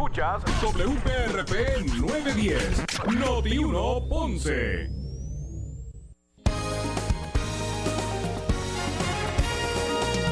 [0.00, 2.86] Escuchas WPRP 910,
[3.18, 4.88] Noti 1 Ponce.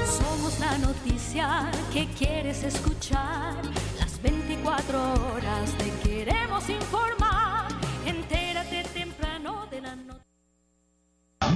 [0.07, 3.57] Somos la noticia que quieres escuchar.
[3.99, 4.99] Las 24
[5.35, 7.69] horas te queremos informar.
[8.07, 10.25] Entérate temprano de la noticia.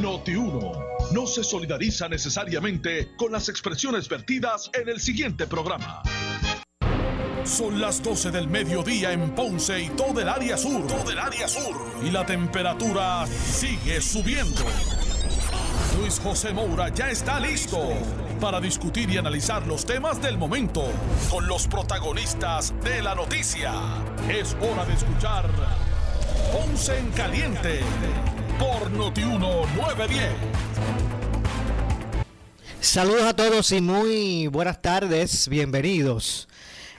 [0.02, 0.72] Noti 1
[1.14, 6.02] no se solidariza necesariamente con las expresiones vertidas en el siguiente programa.
[7.44, 10.86] Son las 12 del mediodía en Ponce y todo el área sur.
[10.86, 11.74] Todo el área sur.
[12.04, 14.62] Y la temperatura sigue subiendo.
[15.98, 17.78] Luis José Moura ya está listo
[18.40, 20.84] para discutir y analizar los temas del momento
[21.30, 23.72] con los protagonistas de la noticia.
[24.30, 25.50] Es hora de escuchar
[26.52, 27.80] Ponce en Caliente
[28.58, 30.28] por Notiuno 910.
[32.80, 36.48] Saludos a todos y muy buenas tardes, bienvenidos.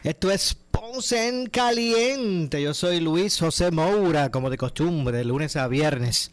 [0.03, 2.61] Esto es Ponce en Caliente.
[2.61, 6.29] Yo soy Luis José Moura, como de costumbre, de lunes a viernes.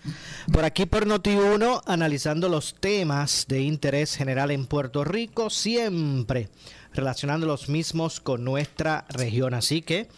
[0.52, 6.48] Por aquí por Noti1, analizando los temas de interés general en Puerto Rico, siempre
[6.92, 9.54] relacionando los mismos con nuestra región.
[9.54, 10.08] Así que,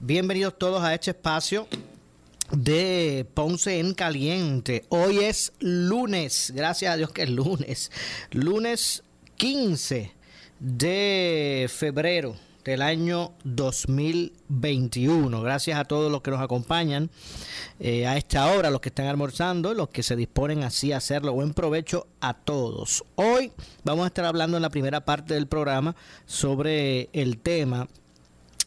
[0.00, 1.68] bienvenidos todos a este espacio
[2.52, 4.86] de Ponce en Caliente.
[4.88, 7.92] Hoy es lunes, gracias a Dios que es lunes,
[8.30, 9.02] lunes
[9.36, 10.10] 15
[10.58, 12.34] de febrero
[12.64, 15.42] del año 2021.
[15.42, 17.10] Gracias a todos los que nos acompañan
[17.78, 21.34] eh, a esta hora, los que están almorzando, los que se disponen así a hacerlo.
[21.34, 23.04] Buen provecho a todos.
[23.16, 23.52] Hoy
[23.84, 25.94] vamos a estar hablando en la primera parte del programa
[26.26, 27.86] sobre el tema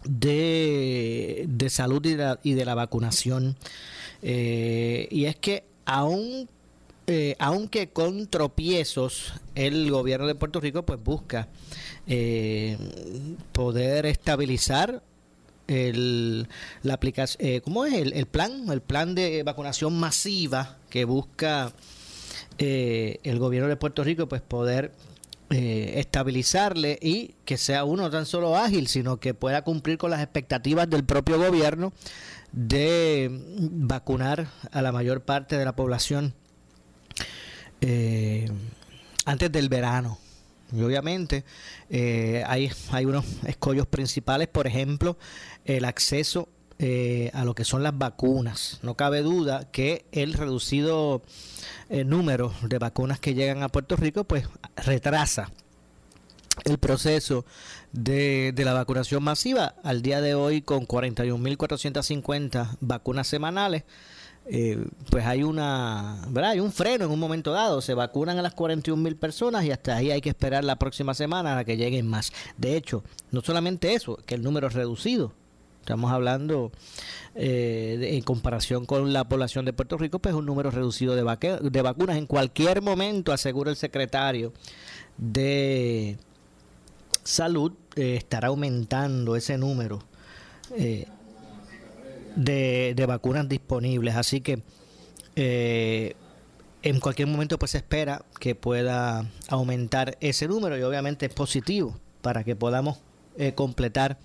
[0.03, 3.57] de, de salud y de, la, vacunación.
[4.21, 6.47] Eh, y es que aún
[7.07, 11.47] eh, aunque con tropiezos el gobierno de Puerto Rico pues busca
[12.05, 12.77] eh,
[13.53, 15.01] poder estabilizar
[15.67, 16.47] el
[16.83, 21.73] la aplicación eh, cómo es el, plan el plan de vacunación masiva que busca
[22.57, 24.91] eh, el gobierno de Puerto Rico pues poder
[25.49, 30.21] eh, estabilizarle y que sea uno tan solo ágil, sino que pueda cumplir con las
[30.21, 31.93] expectativas del propio gobierno
[32.51, 33.29] de
[33.71, 36.33] vacunar a la mayor parte de la población
[37.81, 38.49] eh,
[39.25, 40.17] antes del verano.
[40.71, 41.45] Y obviamente
[41.89, 45.17] eh, hay, hay unos escollos principales, por ejemplo,
[45.65, 46.49] el acceso
[46.79, 48.79] eh, a lo que son las vacunas.
[48.83, 51.23] No cabe duda que el reducido
[51.89, 55.51] eh, número de vacunas que llegan a Puerto Rico, pues retrasa
[56.65, 57.45] el proceso
[57.93, 59.73] de, de, la vacunación masiva.
[59.83, 63.83] Al día de hoy, con 41.450 vacunas semanales,
[64.49, 66.51] eh, pues hay una ¿verdad?
[66.51, 67.81] hay un freno en un momento dado.
[67.81, 71.13] Se vacunan a las 41 mil personas y hasta ahí hay que esperar la próxima
[71.13, 72.31] semana a que lleguen más.
[72.57, 75.33] De hecho no solamente eso que el número es reducido.
[75.81, 76.71] Estamos hablando
[77.35, 81.57] eh, en comparación con la población de Puerto Rico pues un número reducido de, vaque,
[81.61, 82.17] de vacunas.
[82.17, 84.53] En cualquier momento asegura el secretario
[85.17, 86.17] de
[87.23, 89.99] salud eh, estará aumentando ese número
[90.75, 91.07] eh,
[92.37, 94.15] de, de, vacunas disponibles.
[94.15, 94.61] Así que
[95.35, 96.15] eh,
[96.83, 101.99] en cualquier momento pues se espera que pueda aumentar ese número y obviamente es positivo
[102.21, 102.99] para que podamos
[103.37, 104.17] eh, completar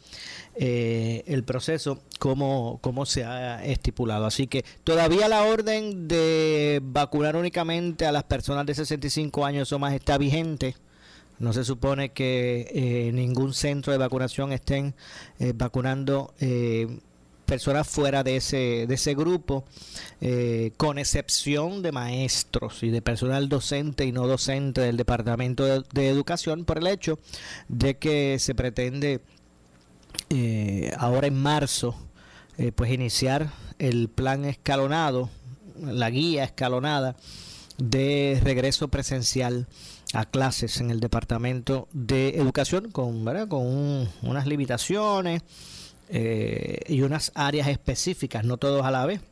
[0.54, 4.26] eh, el proceso como, como se ha estipulado.
[4.26, 9.78] Así que todavía la orden de vacunar únicamente a las personas de 65 años o
[9.78, 10.76] más está vigente.
[11.38, 14.94] No se supone que eh, ningún centro de vacunación estén
[15.38, 16.34] eh, vacunando
[17.44, 19.64] personas fuera de ese, de ese grupo,
[20.20, 26.08] eh, con excepción de maestros y de personal docente y no docente del Departamento de,
[26.08, 27.18] Educación, por el hecho
[27.68, 29.20] de que se pretende
[30.30, 31.94] eh, ahora en marzo,
[32.58, 35.30] eh, pues iniciar el plan escalonado,
[35.80, 37.16] la guía escalonada
[37.78, 39.66] de regreso presencial
[40.14, 45.42] a clases en el Departamento de Educación con, con un, unas limitaciones
[46.14, 49.22] eh, y unas áreas específicas, no todos a la vez.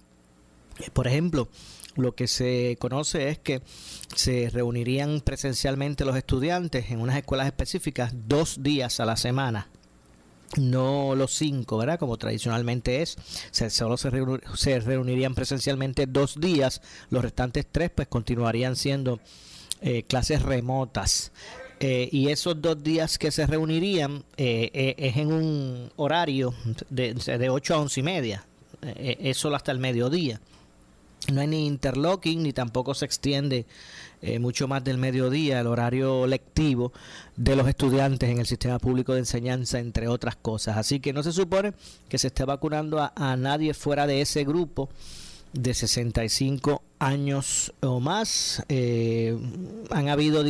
[0.94, 1.48] Por ejemplo,
[1.94, 3.60] lo que se conoce es que
[4.16, 9.68] se reunirían presencialmente los estudiantes en unas escuelas específicas dos días a la semana
[10.58, 11.98] no los cinco, ¿verdad?
[11.98, 13.16] Como tradicionalmente es,
[13.50, 16.80] se, solo se, reunir, se, reunirían presencialmente dos días,
[17.10, 19.20] los restantes tres pues continuarían siendo
[19.80, 21.32] eh, clases remotas.
[21.82, 26.54] Eh, y esos dos días que se reunirían eh, eh, es en un horario
[26.90, 28.44] de, de 8 a 11 y media,
[28.82, 30.40] eh, eso hasta el mediodía.
[31.32, 33.66] no hay ni interlocking ni tampoco se extiende
[34.22, 36.92] eh, mucho más del mediodía el horario lectivo
[37.36, 40.76] de los estudiantes en el sistema público de enseñanza, entre otras cosas.
[40.76, 41.72] Así que no se supone
[42.08, 44.90] que se esté vacunando a, nadie fuera de ese grupo
[45.52, 48.62] de 65 años o más.
[48.68, 49.36] Eh,
[49.90, 50.44] han habido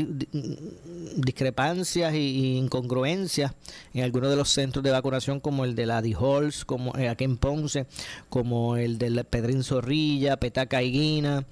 [1.17, 3.53] discrepancias e incongruencias
[3.95, 7.25] en algunos de los centros de vacunación, como el de la Halls, como eh, aquí
[7.25, 7.87] en Ponce,
[8.29, 11.45] como el del Pedrín Zorrilla, Petaca Guina,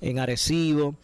[0.00, 0.94] en Arecibo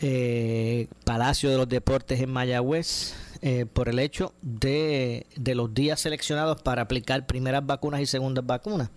[0.00, 6.60] eh, Palacio de los Deportes en Mayagüez eh, por el hecho de, los días seleccionados
[6.62, 8.90] para aplicar primeras vacunas y segundas vacunas.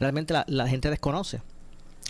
[0.00, 1.42] Realmente la, gente desconoce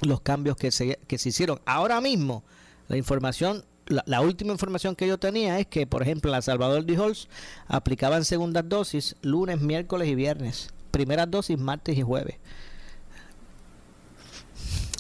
[0.03, 1.61] los cambios que se, que se hicieron.
[1.65, 2.43] Ahora mismo,
[2.89, 7.29] la información, la, última información que yo tenía es que, por ejemplo, la Salvador Dijols
[7.69, 10.71] aplicaban segundas dosis lunes, miércoles y viernes.
[10.91, 12.37] Primeras dosis martes y jueves.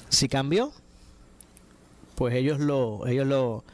[0.08, 0.73] Si cambió,
[2.14, 3.64] pues ellos lo, ellos lo,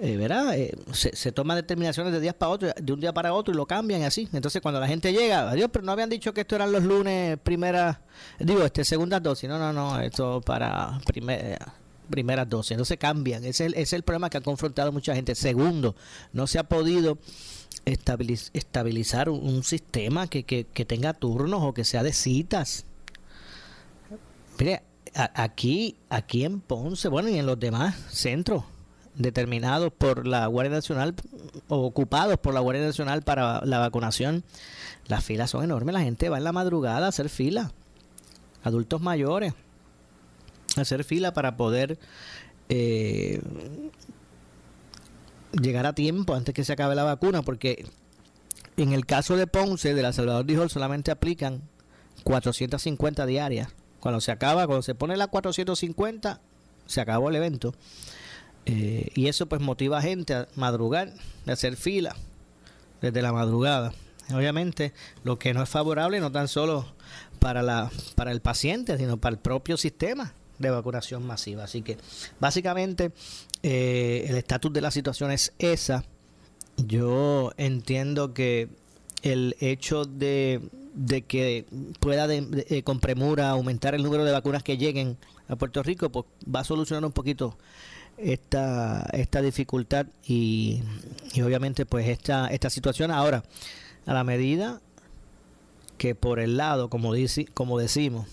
[0.00, 0.18] eh.
[0.54, 3.66] Eh, se, toman determinaciones de días para otro, de un día para otro y lo
[3.66, 4.28] cambian así.
[4.32, 7.38] Entonces cuando la gente llega, adiós, pero no habían dicho que esto eran los lunes
[7.42, 7.98] primeras,
[8.38, 11.74] digo, este segundas dosis, no, no, no, esto para primera
[12.10, 12.72] primeras dosis.
[12.72, 13.44] Entonces cambian.
[13.44, 15.34] Ese es, el, es el problema que ha confrontado mucha gente.
[15.34, 15.94] Segundo,
[16.32, 17.18] no se ha podido
[17.84, 22.86] estabilizar un, sistema que, que, que, tenga turnos o que sea de citas.
[24.58, 24.82] Mire,
[25.14, 28.64] aquí, aquí en Ponce, bueno, y en los demás centros
[29.18, 31.14] determinados por la Guardia Nacional
[31.68, 34.44] o ocupados por la Guardia Nacional para la vacunación,
[35.06, 35.92] las filas son enormes.
[35.92, 37.72] La gente va en la madrugada a hacer fila.
[38.62, 39.54] Adultos mayores
[40.76, 41.98] a hacer fila para poder
[42.68, 43.40] eh,
[45.52, 47.86] llegar a tiempo antes que se acabe la vacuna, porque
[48.76, 51.62] en el caso de Ponce, de la Salvador dijo, solamente aplican
[52.24, 53.68] 450 diarias.
[54.00, 56.40] Cuando se acaba, cuando se pone la 450,
[56.86, 57.74] se acabó el evento.
[58.66, 61.12] Eh, y eso pues motiva a gente a madrugar,
[61.46, 62.14] a hacer fila
[63.00, 63.92] desde la madrugada.
[64.32, 64.92] Obviamente
[65.24, 66.86] lo que no es favorable no tan solo
[67.38, 71.64] para, la, para el paciente, sino para el propio sistema de vacunación masiva.
[71.64, 71.96] Así que
[72.40, 73.12] básicamente
[73.62, 76.04] eh, el estatus de la situación es esa.
[76.76, 78.68] Yo entiendo que
[79.22, 80.60] el hecho de
[80.98, 81.64] de que
[82.00, 85.16] pueda eh, con premura aumentar el número de vacunas que lleguen
[85.46, 87.56] a Puerto Rico, pues va a solucionar un poquito
[88.18, 90.82] esta, esta dificultad y,
[91.42, 93.10] obviamente pues esta, esta situación.
[93.10, 93.44] Ahora,
[94.06, 94.80] a la medida
[95.96, 98.26] que por el lado, como, dice, como decimos,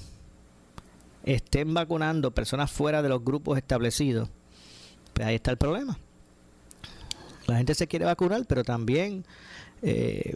[1.23, 4.29] estén vacunando personas fuera de los grupos establecidos,
[5.13, 5.97] pues ahí está el problema.
[7.47, 9.23] La gente se quiere vacunar, pero también
[9.81, 10.35] eh,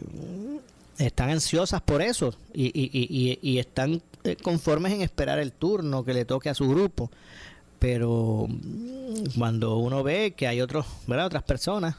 [0.98, 6.14] están ansiosas por eso y, y, y, están eh, conformes en esperar el turno que
[6.14, 7.10] le toque a su grupo.
[7.80, 8.46] Pero
[9.36, 11.26] cuando uno ve que hay otros, ¿verdad?
[11.26, 11.96] otras personas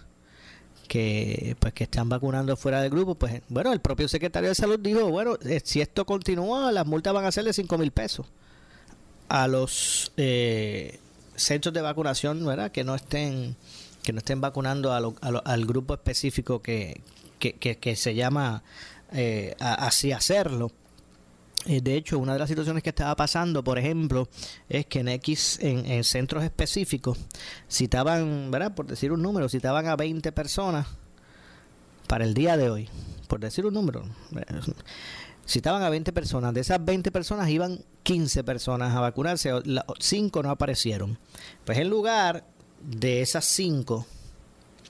[0.88, 4.80] que pues que están vacunando fuera del grupo, pues bueno, el propio secretario de salud
[4.80, 8.28] dijo, bueno, eh, si esto continúa, las multas van a ser de 5 mil pesos
[9.28, 11.00] a los eh,
[11.36, 12.72] centros de vacunación, ¿verdad?
[12.72, 13.56] Que no estén
[14.04, 17.02] que no estén vacunando al grupo específico que,
[17.40, 18.64] que, que, se llama
[19.14, 20.72] eh, así hacerlo.
[21.66, 24.28] Eh, de hecho, una de las situaciones que estaba pasando, por ejemplo,
[24.68, 27.20] es que en X, en, centros específicos,
[27.70, 28.74] citaban, ¿verdad?
[28.74, 30.88] Por decir un número, citaban a 20 personas
[32.08, 32.90] para el día de hoy.
[33.28, 34.04] Por decir un número.
[35.46, 36.54] Citaban a 20 personas.
[36.54, 39.52] De esas 20 personas iban 15 personas a vacunarse.
[40.00, 41.18] 5 no aparecieron.
[41.64, 42.44] Pues en lugar
[42.82, 44.06] de esas 5,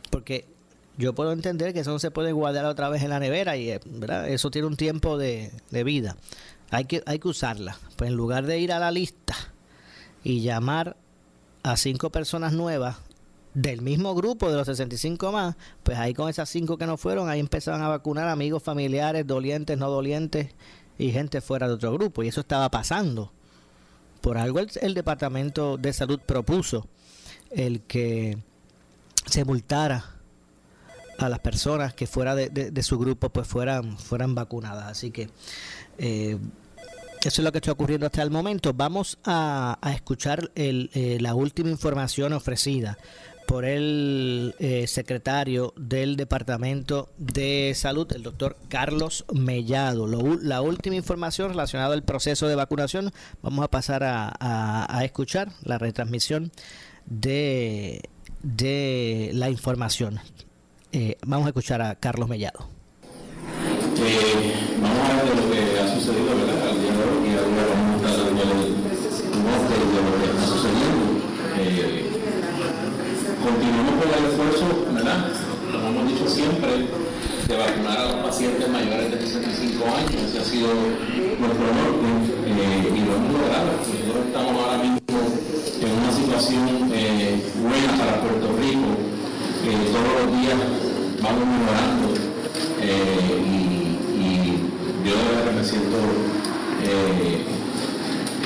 [0.10, 0.46] porque
[0.98, 3.72] yo puedo entender que eso no se puede guardar otra vez en la nevera y
[3.72, 4.30] eh, ¿verdad?
[4.30, 5.52] eso tiene un tiempo de,
[5.84, 6.16] vida.
[6.72, 7.78] Hay que, hay que usarla.
[7.98, 9.36] Pues en lugar de ir a la lista
[10.24, 10.98] y llamar
[11.64, 12.98] a cinco personas nuevas
[13.54, 17.30] del mismo grupo de los 65 más, pues ahí con esas cinco que no fueron,
[17.30, 20.50] ahí empezaban a vacunar amigos, familiares, dolientes, no dolientes
[20.98, 22.24] y gente fuera de otro grupo.
[22.24, 23.32] Y eso estaba pasando.
[24.22, 26.88] Por algo el Departamento de Salud propuso
[27.50, 28.38] el que
[29.26, 30.06] se multara
[31.18, 34.86] a las personas que fuera de, su grupo pues fueran, fueran vacunadas.
[34.86, 35.30] Así que
[35.98, 36.38] eh,
[37.24, 38.74] eso es lo que está ocurriendo hasta el momento.
[38.74, 42.98] Vamos a, escuchar eh, la última información ofrecida
[43.46, 50.08] por el eh, secretario del Departamento de Salud, el doctor Carlos Mellado.
[50.42, 53.12] la última información relacionada al proceso de vacunación,
[53.42, 56.52] vamos a pasar a, escuchar la retransmisión
[57.06, 58.02] de,
[59.34, 60.20] la información.
[60.94, 62.68] Eh, vamos a escuchar a Carlos Mellado.
[64.82, 66.61] Vamos a ver lo que ha sucedido, ¿verdad?
[77.52, 80.24] De vacunar a los pacientes mayores de 65 años.
[80.24, 82.08] Ese ha sido nuestro norte
[82.48, 83.74] eh, y lo hemos logrado.
[83.76, 85.02] Nosotros estamos ahora mismo
[85.84, 88.96] en una situación eh, buena para Puerto Rico.
[89.92, 90.56] todos los días
[91.22, 92.16] vamos mejorando
[92.80, 93.84] y,
[95.04, 96.00] yo de verdad me siento,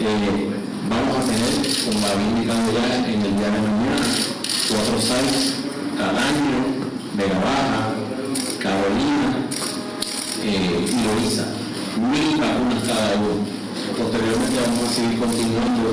[0.00, 0.48] eh,
[0.88, 1.52] vamos a tener,
[1.84, 4.08] como había indicado ya en el día de mañana,
[4.70, 5.54] cuatro sites
[5.98, 6.80] cada año,
[7.12, 7.92] Vega Baja,
[8.58, 9.48] Carolina
[10.44, 11.46] eh, y Loiza,
[11.98, 13.44] mil vacunas cada uno.
[13.98, 15.88] Posteriormente vamos a seguir continuando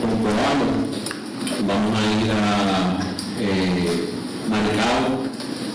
[0.00, 0.68] con Cobalo,
[1.68, 2.98] vamos a ir a
[3.38, 4.08] eh,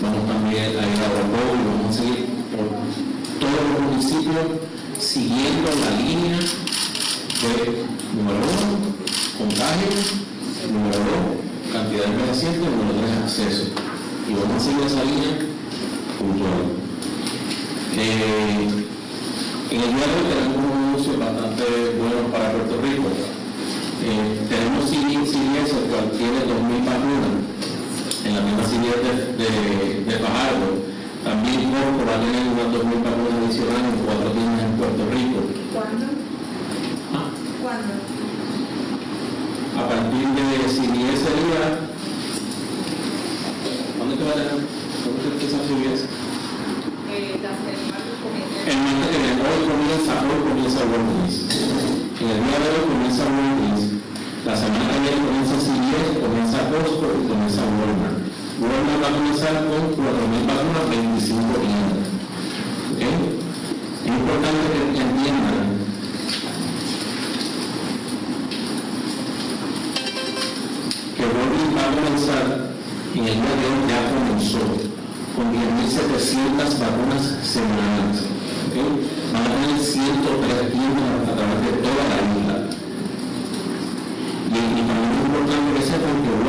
[0.02, 4.46] vamos también a ir a Robó y vamos a seguir por todos los municipios
[4.98, 8.78] siguiendo la línea de número uno,
[9.38, 9.90] contagio,
[10.72, 13.64] número dos, cantidad de pacientes, número tres, acceso.
[14.28, 15.38] Y vamos a seguir esa línea
[16.18, 16.78] puntual.
[17.96, 18.68] Eh,
[19.70, 21.64] en el día de tenemos un anuncio bastante
[21.98, 23.08] bueno para Puerto Rico.
[24.02, 27.38] Eh, tenemos CIDS, el cual tiene 2.000 vacunas
[28.24, 30.18] en la misma CIDS de, de, de
[31.28, 35.38] también Corpo va a tener unas 2.000 vacunas adicionales en cuatro tiendas en Puerto Rico.
[35.76, 36.06] ¿Cuándo?
[37.12, 37.28] ¿Ah?
[37.60, 37.92] ¿Cuándo?
[39.76, 41.62] A partir de, si ese día,
[43.98, 44.56] ¿cuándo te va a tener?
[45.04, 46.08] ¿Cuándo te empieza a CBS?
[47.12, 47.44] Eh, el
[47.92, 48.56] martes que viene,
[49.44, 51.36] hoy comienza, hoy comienza Walgreens.
[52.24, 53.82] En el día de hoy comienza Walgreens.
[54.48, 58.17] La semana que viene comienza CBS, comienza Costco y comienza Walmart.
[58.60, 61.94] Va a comenzar con 4.000 vacunas, 25 días.
[62.98, 65.78] Es importante que entiendan
[71.14, 72.46] que Walmart va a comenzar
[73.14, 74.58] en el día de hoy ya comenzó
[75.36, 78.26] con 10.700 vacunas semanales.
[79.32, 82.56] Van a tener 103 tiendas a través de toda la isla.
[84.50, 86.47] Y, y también es importante que sepan que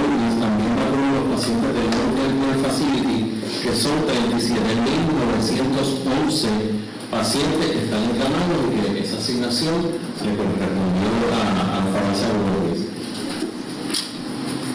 [1.39, 1.88] pacientes del
[2.36, 9.88] North Facility, que son 37.911 pacientes que están encamados y que esa asignación
[10.19, 12.91] le correspondió a, la farmacia Walgreens.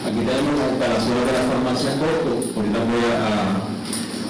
[0.08, 2.48] Aquí tenemos las instalaciones de la farmacia Corpo.
[2.56, 3.60] Ahorita voy a,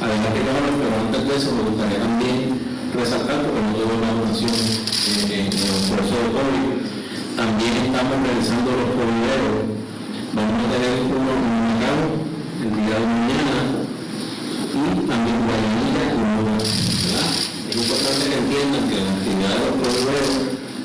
[0.02, 2.58] a dejar que pero antes de eso me gustaría también
[2.98, 6.82] resaltar, porque no tuve una donación en, el proceso de COVID,
[7.38, 9.70] también estamos realizando los proveedores.
[10.34, 11.54] Vamos a tener uno en
[12.64, 13.85] de mañana
[14.73, 16.56] y también Guayanilla y Nueva.
[17.68, 20.33] Es importante que entiendan que en la actividad de los proveedores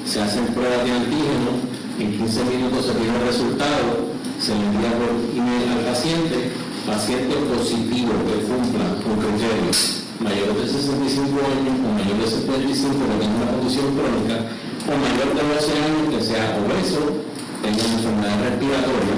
[0.03, 1.51] se hacen pruebas de antígeno,
[1.99, 6.51] en 15 minutos se tiene el resultado, se le envía por email al paciente,
[6.85, 13.23] paciente positivo que cumpla con criterios mayores de 65 años o mayores de 75 que
[13.23, 14.51] tenga una condición crónica
[14.83, 17.23] o mayor de 12 años que sea obeso,
[17.61, 19.17] tenga una enfermedad respiratoria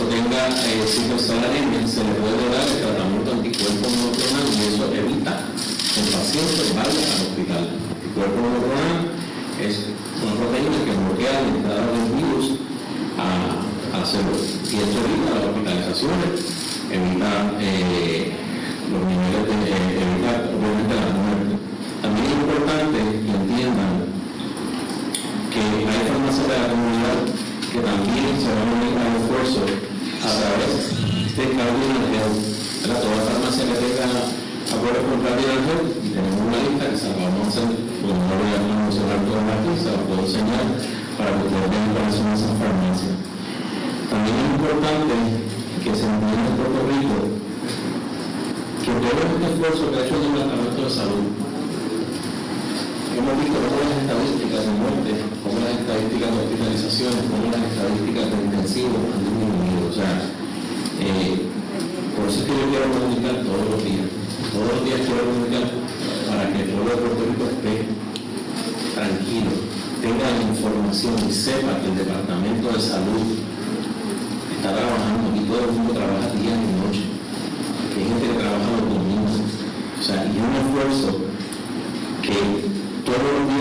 [0.00, 5.32] o tenga eh, citosalanemia, se le puede dar el tratamiento anticuerpo monoclonal y eso evita
[5.92, 7.64] que el paciente vaya al hospital.
[8.00, 9.12] El cuerpo monoclonal
[9.60, 9.92] es
[10.22, 12.46] una proteína que bloquea la entrada del virus
[13.16, 13.60] a,
[13.92, 16.32] a la célula y esto evita las hospitalizaciones,
[16.92, 17.30] evita
[17.60, 18.32] eh,
[18.88, 21.54] los niveles de, eh, evita obviamente la muerte.
[22.00, 23.92] También es importante que entiendan
[25.52, 27.45] que hay farmacias de la comunidad
[27.76, 30.96] que también se van a unir al esfuerzo a través
[31.36, 32.40] de Cardinal Health.
[32.88, 34.08] Toda farmacia que tenga
[34.72, 37.68] acuerdos con Cardinal Health, y tenemos una lista que se la vamos a hacer,
[38.00, 40.64] pues no voy a mencionar todas aquí, se la puedo enseñar
[41.20, 43.16] para que ustedes vean cuáles son esas farmacias.
[44.08, 45.16] También es importante
[45.84, 47.16] que se entienda en Puerto Rico
[48.80, 51.28] que todo este esfuerzo que ha hecho el Departamento de Salud
[53.16, 58.24] hemos visto cómo las estadísticas de muerte, cómo las estadísticas de hospitalizaciones, cómo las estadísticas
[58.28, 59.82] de intensivos han disminuido.
[59.88, 60.12] O sea,
[61.00, 61.48] eh,
[62.12, 64.08] por eso es que yo quiero comunicar todos los días.
[64.52, 65.64] Todos los días quiero comunicar
[66.28, 67.74] para que el pueblo de Puerto Rico esté
[68.92, 69.52] tranquilo,
[70.00, 73.24] tenga la información y sepa que el Departamento de Salud
[74.56, 77.04] está trabajando y todo el mundo trabaja día y noche.
[77.96, 79.40] Hay gente que trabaja los domingos.
[79.40, 81.25] O sea, y un esfuerzo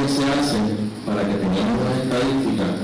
[0.08, 2.78] se hacen para que tengamos las estadísticas,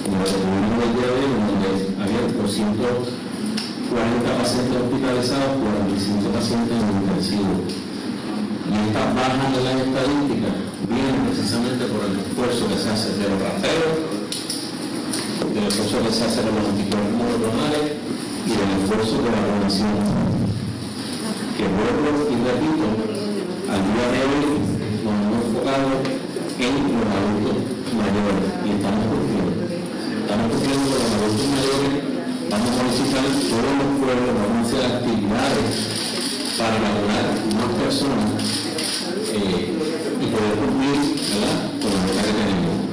[0.00, 3.04] como lo que tuvimos el día de hoy, donde había 240
[4.40, 7.68] pacientes hospitalizados, 45 pacientes en intensivo.
[7.68, 10.56] Y estas bajas de las estadísticas
[10.88, 14.24] vienen precisamente por el esfuerzo que se hace de los rateros,
[15.52, 17.92] del esfuerzo que se hace de los anticuerpos monoclonales
[18.40, 20.00] y del esfuerzo de la vacunación.
[21.60, 22.88] Que vuelvo y repito,
[23.68, 24.64] al día de hoy
[25.04, 26.23] nos hemos enfocado
[26.58, 27.56] en los adultos
[27.98, 28.46] mayores.
[28.64, 29.66] Y estamos cumpliendo.
[30.22, 31.94] Estamos cumpliendo con los adultos mayores,
[32.50, 35.74] vamos a visitar todos los pueblos, vamos a hacer actividades
[36.58, 37.26] para vacunar
[37.58, 38.38] más personas
[39.34, 41.18] eh, y poder cumplir
[41.82, 42.86] con la meta que tenemos.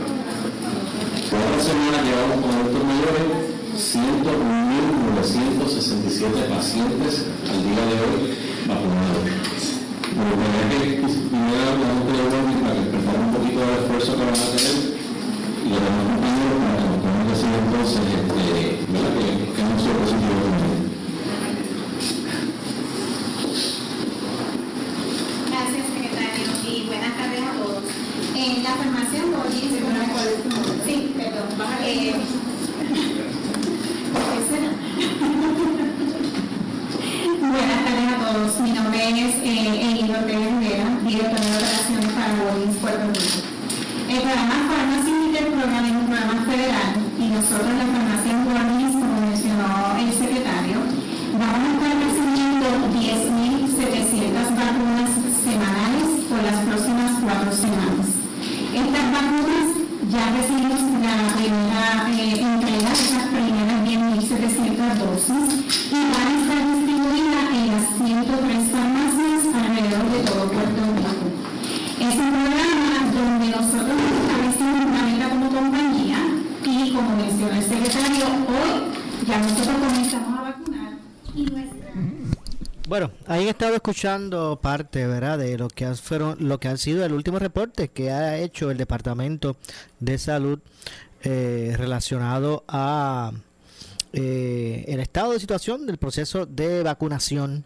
[1.29, 8.33] Cuatro semanas llevamos con adultos mayores 101.967 pacientes al día de hoy
[8.67, 9.29] vacunados
[28.71, 29.70] la formación Boris,
[83.81, 87.87] escuchando parte, ¿verdad?, de lo que, han, fueron, lo que han sido el último reporte
[87.87, 89.57] que ha hecho el Departamento
[89.99, 90.59] de Salud
[91.23, 93.31] eh, relacionado a
[94.13, 97.65] eh, el estado de situación del proceso de vacunación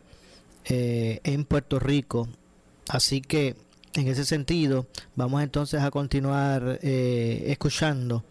[0.63, 2.29] eh, en Puerto Rico.
[2.87, 3.55] Así que,
[3.93, 8.23] en ese sentido, vamos entonces a continuar eh, escuchando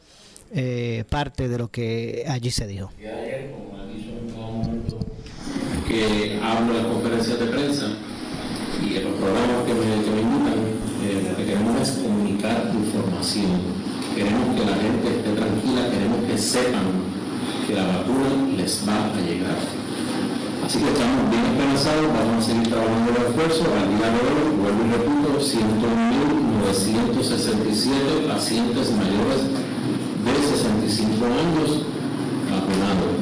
[0.55, 2.91] eh, parte de lo que allí se dijo.
[5.95, 7.87] Que hablo en conferencias de prensa
[8.83, 10.59] y en los programas que me, que invitan,
[11.07, 13.63] eh, lo que queremos es comunicar información.
[14.17, 16.83] Queremos que la gente esté tranquila, queremos que sepan
[17.67, 18.27] que la vacuna
[18.57, 19.55] les va a llegar.
[20.67, 23.71] Así que estamos bien esperanzados, vamos a seguir trabajando el esfuerzo.
[23.71, 29.47] Al día de hoy, vuelvo y repito, 101.967 pacientes mayores
[30.27, 31.87] de 65 años
[32.51, 33.15] vacunados.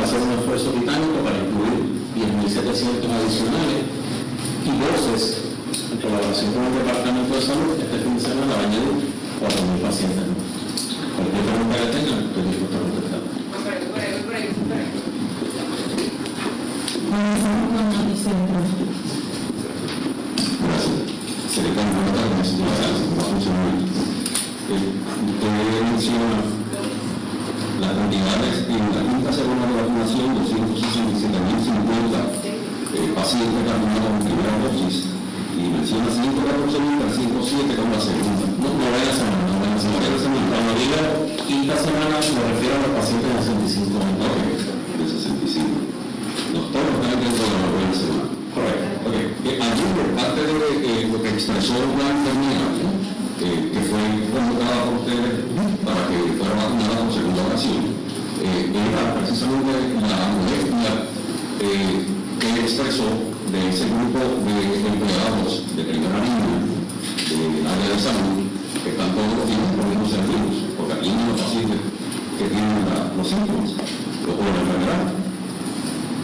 [0.00, 3.84] Va a un esfuerzo titánico para incluir 10.700 adicionales
[4.64, 5.24] y dosis
[5.92, 7.76] en colaboración con el Departamento de Salud.
[7.78, 9.12] Este fin de semana va a añadir
[9.44, 10.24] 4.000 pacientes.
[11.16, 13.20] Cualquier pregunta que tengan, estoy dispuesto a contestar.
[18.48, 18.79] Gracias.
[33.40, 34.96] Eh, pacientes vacunados en primera dosis
[35.56, 38.44] y menciona 114.307 con la segunda.
[38.60, 40.44] No, no vaya a semana, no vaya a semana.
[40.50, 41.00] Cuando diga
[41.48, 45.64] quinta semana me refiero a los pacientes de 65 años, de 65.
[46.52, 48.28] No todos están dentro de la novena semana.
[48.52, 49.08] Correcto.
[49.08, 52.68] Eh, ayer, parte de eh, lo que expresó la enfermera,
[53.40, 54.04] eh, que fue
[54.36, 55.48] convocada por ustedes
[55.80, 57.88] para que fuera vacunada por segunda ocasión,
[58.44, 61.08] eh, era precisamente la molestia
[61.60, 62.04] eh,
[62.40, 66.60] que expresó de ese grupo de empleados de primera línea
[67.30, 68.46] del área de salud
[68.84, 71.80] que están todos los días poniendo servicios, porque aquí hay los pacientes
[72.38, 72.84] que tienen
[73.16, 75.04] los síntomas o la enfermedad.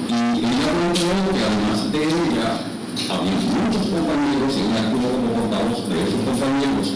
[0.07, 2.49] Y ella planteó que además de ella,
[3.11, 6.87] había muchos compañeros, y ella actuó como portavoz de esos compañeros,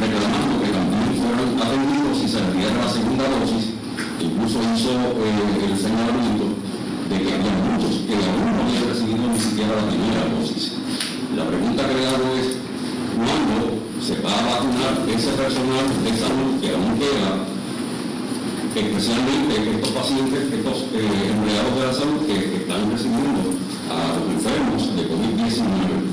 [0.00, 3.64] reclamando que también fueran atendidos y se refiere la segunda dosis,
[4.20, 6.55] incluso hizo eh, el señalamiento
[9.64, 10.76] la primera dosis.
[11.34, 12.60] La pregunta que le hago es,
[13.16, 17.40] ¿cuándo se va a vacunar ese personal de salud que aún queda,
[18.76, 23.56] especialmente estos pacientes, estos eh, empleados de la salud que, están recibiendo
[23.88, 26.04] a los enfermos de COVID-19?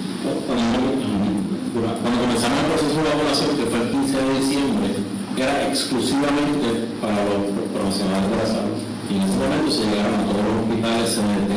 [1.73, 4.89] Cuando comenzamos el proceso de vacunación, que fue el 15 de diciembre,
[5.35, 7.43] era exclusivamente para los
[7.75, 8.79] profesionales de la salud
[9.09, 11.51] y en ese momento se llegaron a todos los hospitales, CNT,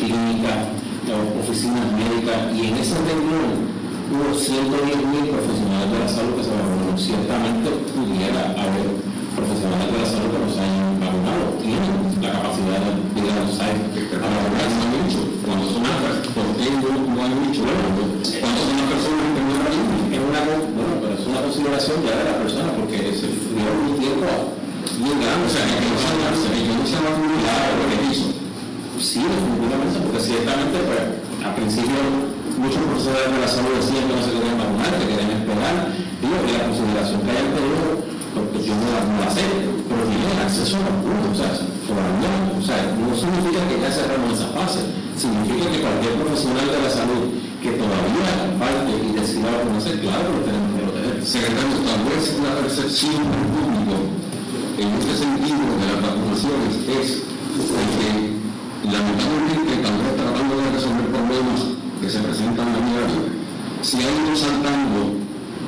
[0.00, 0.77] clínicas,
[1.14, 3.64] oficinas médicas, y en ese renglón
[4.12, 6.98] hubo 110 mil profesionales de la salud que se vacunaron.
[6.98, 8.88] Ciertamente pudiera haber
[9.32, 13.40] profesionales de la salud que no se hayan vacunado, tienen la capacidad de ir a
[13.40, 15.20] los sites a vacunarse, dicho.
[15.48, 17.64] Cuando son más, ¿por qué no han dicho?
[17.64, 22.36] Cuando son las personas que no es una, bueno, es una consideración ya de la
[22.36, 24.28] persona, porque se dio un tiempo
[25.00, 25.96] muy grande, o sea, que no
[26.36, 28.37] se que no lo que hizo.
[28.98, 32.02] Sí, definitivamente, porque ciertamente, pues, al principio
[32.58, 35.74] muchos profesores de la salud decían que no se querían vacunar, que querían esperar,
[36.18, 37.82] digo que la consideración que hayan tenido,
[38.34, 39.46] porque yo no la, no sé,
[39.86, 41.50] pero tienen acceso a vacunas, o sea,
[41.86, 44.82] todavía, o sea, no significa que ya cerramos esa fase,
[45.14, 47.22] significa que cualquier profesional de la salud
[47.62, 51.16] que todavía falte y decida vacunarse, claro que lo tenemos que proteger.
[51.22, 53.94] Secretario, tal vez una percepción del público
[54.74, 57.22] en este sentido de las vacunaciones es
[57.94, 58.37] que
[58.84, 61.60] lamentablemente tal vez tratando de resolver problemas
[62.00, 63.22] que se presentan a diario,
[63.82, 65.18] se ha ido saltando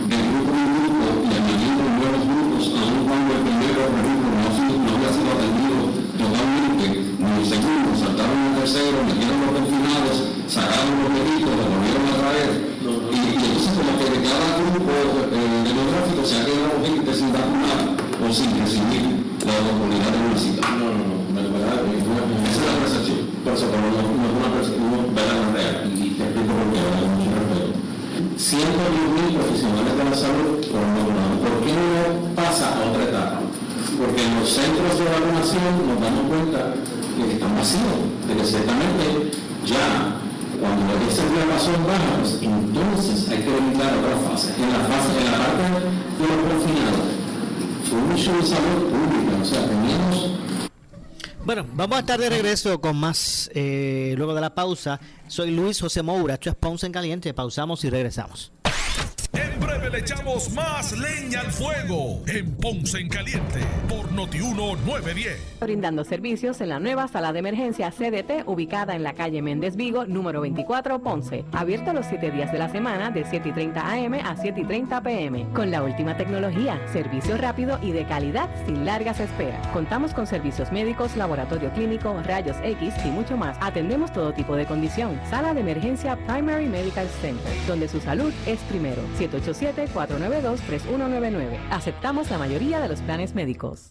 [0.07, 4.46] de grupo en grupo y añadiendo nuevos grupos, aun cuando el primero, por ejemplo, no,
[4.46, 5.79] no había sido atendido
[6.18, 6.87] totalmente,
[7.18, 12.14] ni el segundo, saltaron el tercero, metieron los confinados, sacaron los meditos, los volvieron a
[12.14, 14.94] traer, y, entonces como que de cada grupo
[15.35, 17.81] eh, demográfico se ha quedado gente sin vacunar
[18.23, 19.03] o sin recibir
[19.42, 20.62] la oportunidad de visita.
[20.70, 23.20] No, no, no, verdad, esa es la percepción.
[23.40, 26.79] Por eso, pero no, no es una percepción verdad real, y te explico por qué,
[26.85, 27.72] ahora mucho respeto.
[28.37, 31.40] 110.000 profesionales de la salud vacunados.
[31.40, 33.40] ¿Por qué no pasa a otra etapa?
[33.96, 37.96] Porque en los centros de vacunación nos damos cuenta de que están vacíos,
[38.29, 39.33] de que ciertamente
[39.64, 40.20] ya
[40.61, 44.53] cuando esas pruebas son bajas, entonces hay que limitar otra fase.
[44.61, 47.20] En la fase, en la parte de los confinados,
[51.52, 55.00] bueno, vamos a estar de regreso con más eh, luego de la pausa.
[55.26, 57.34] Soy Luis José Moura, esto es Ponce en Caliente.
[57.34, 58.52] Pausamos y regresamos.
[59.40, 65.59] En breve le echamos más leña al fuego en Ponce en Caliente por Notiuno 910.
[65.61, 70.05] Brindando servicios en la nueva sala de emergencia CDT ubicada en la calle Méndez Vigo,
[70.05, 71.44] número 24, Ponce.
[71.53, 74.64] Abierto los 7 días de la semana de 7 y 30 AM a 7 y
[74.64, 75.46] 30 PM.
[75.55, 79.66] Con la última tecnología, servicio rápido y de calidad sin largas esperas.
[79.68, 83.57] Contamos con servicios médicos, laboratorio clínico, rayos X y mucho más.
[83.61, 85.18] Atendemos todo tipo de condición.
[85.31, 89.00] Sala de emergencia Primary Medical Center, donde su salud es primero.
[89.31, 91.59] 787-492-3199.
[91.71, 93.90] Aceptamos la mayoría de los planes médicos.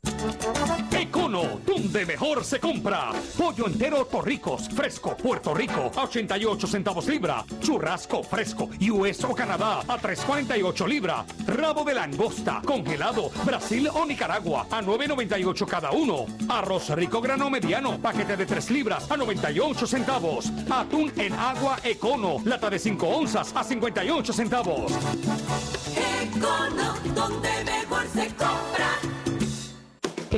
[0.91, 3.12] Econo, donde mejor se compra.
[3.38, 7.45] Pollo entero Torricos, fresco, Puerto Rico, a 88 centavos libra.
[7.62, 11.25] Churrasco, fresco, US o Canadá, a 3.48 libra.
[11.47, 16.25] Rabo de langosta, congelado, Brasil o Nicaragua, a 9.98 cada uno.
[16.49, 20.52] Arroz rico grano mediano, paquete de 3 libras, a 98 centavos.
[20.69, 24.91] Atún en agua Econo, lata de 5 onzas, a 58 centavos.
[25.95, 28.88] Econo, donde mejor se compra.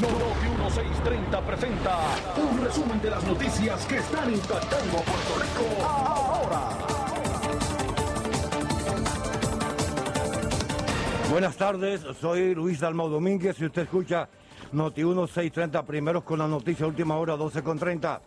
[0.00, 1.98] Noti 1630 presenta
[2.36, 6.68] un resumen de las noticias que están impactando a Puerto Rico ahora.
[11.30, 14.28] Buenas tardes, soy Luis Dalmau Domínguez y usted escucha
[14.72, 18.20] Noti 1630 primeros con la noticia última hora 12 con 30.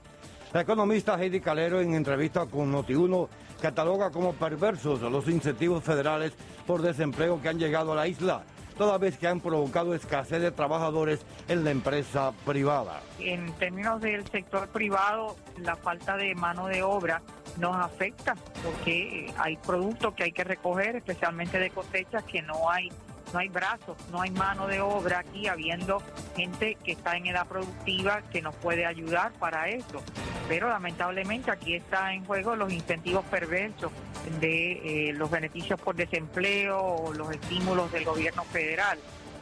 [0.53, 3.27] La economista Heidi Calero en entrevista con Noti1
[3.61, 6.31] cataloga como perversos los incentivos federales
[6.65, 8.43] por desempleo que han llegado a la isla
[8.77, 13.01] toda vez que han provocado escasez de trabajadores en la empresa privada.
[13.19, 17.21] En términos del sector privado, la falta de mano de obra
[17.57, 22.91] nos afecta porque hay productos que hay que recoger, especialmente de cosechas, que no hay
[23.33, 26.01] no hay brazos, no hay mano de obra aquí, habiendo
[26.35, 30.01] gente que está en edad productiva que nos puede ayudar para eso.
[30.47, 33.91] Pero lamentablemente aquí está en juego los incentivos perversos
[34.39, 38.97] de eh, los beneficios por desempleo o los estímulos del gobierno federal.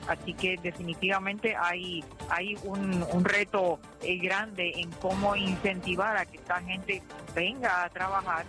[0.08, 6.62] Así que definitivamente hay, hay un, reto eh, grande en cómo incentivar a que esta
[6.62, 7.02] gente
[7.34, 8.45] venga a trabajar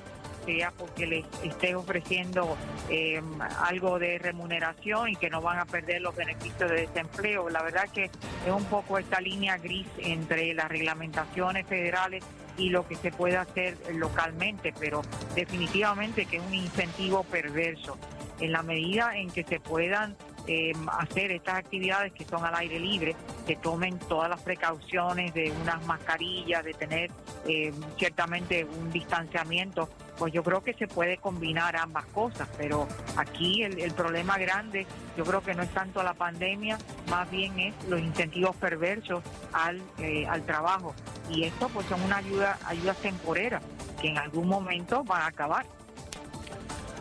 [0.47, 2.57] sea porque les esté ofreciendo
[2.89, 3.21] eh,
[3.61, 7.51] algo de remuneración y que no van a perder los beneficios de desempleo.
[7.51, 12.25] La verdad que es un poco esta línea gris entre las reglamentaciones federales
[12.57, 15.03] y lo que se puede hacer localmente, pero
[15.35, 17.99] definitivamente que es un incentivo perverso.
[18.41, 22.79] En la medida en que se puedan eh, hacer estas actividades que son al aire
[22.79, 27.11] libre, que tomen todas las precauciones de unas mascarillas, de tener
[27.47, 33.63] eh, ciertamente un distanciamiento, pues yo creo que se puede combinar ambas cosas, pero aquí
[33.63, 36.79] el, problema grande yo creo que no es tanto la pandemia,
[37.11, 40.95] más bien es los incentivos perversos al, eh, al trabajo.
[41.31, 43.63] Y esto pues son una ayuda, ayudas temporeras
[44.01, 45.67] que en algún momento van a acabar.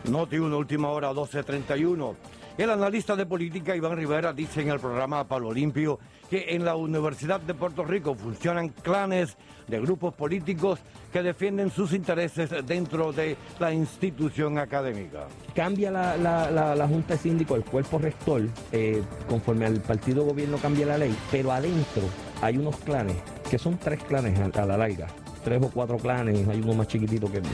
[0.04, 2.14] Noti una última hora 12.31.
[2.58, 5.98] El analista de política Iván Rivera dice en el programa Palo Limpio
[6.30, 9.36] que en la Universidad de Puerto Rico funcionan clanes
[9.68, 10.80] de grupos políticos
[11.12, 15.26] que defienden sus intereses dentro de la institución académica.
[15.54, 20.96] Cambia la, Junta de Síndico, el cuerpo rector, eh, conforme al partido gobierno cambia la
[20.96, 22.04] ley, pero adentro
[22.40, 23.16] hay unos clanes,
[23.50, 25.08] que son tres clanes a, a la larga,
[25.46, 27.44] tres o cuatro clanes, hay uno más chiquitito que es,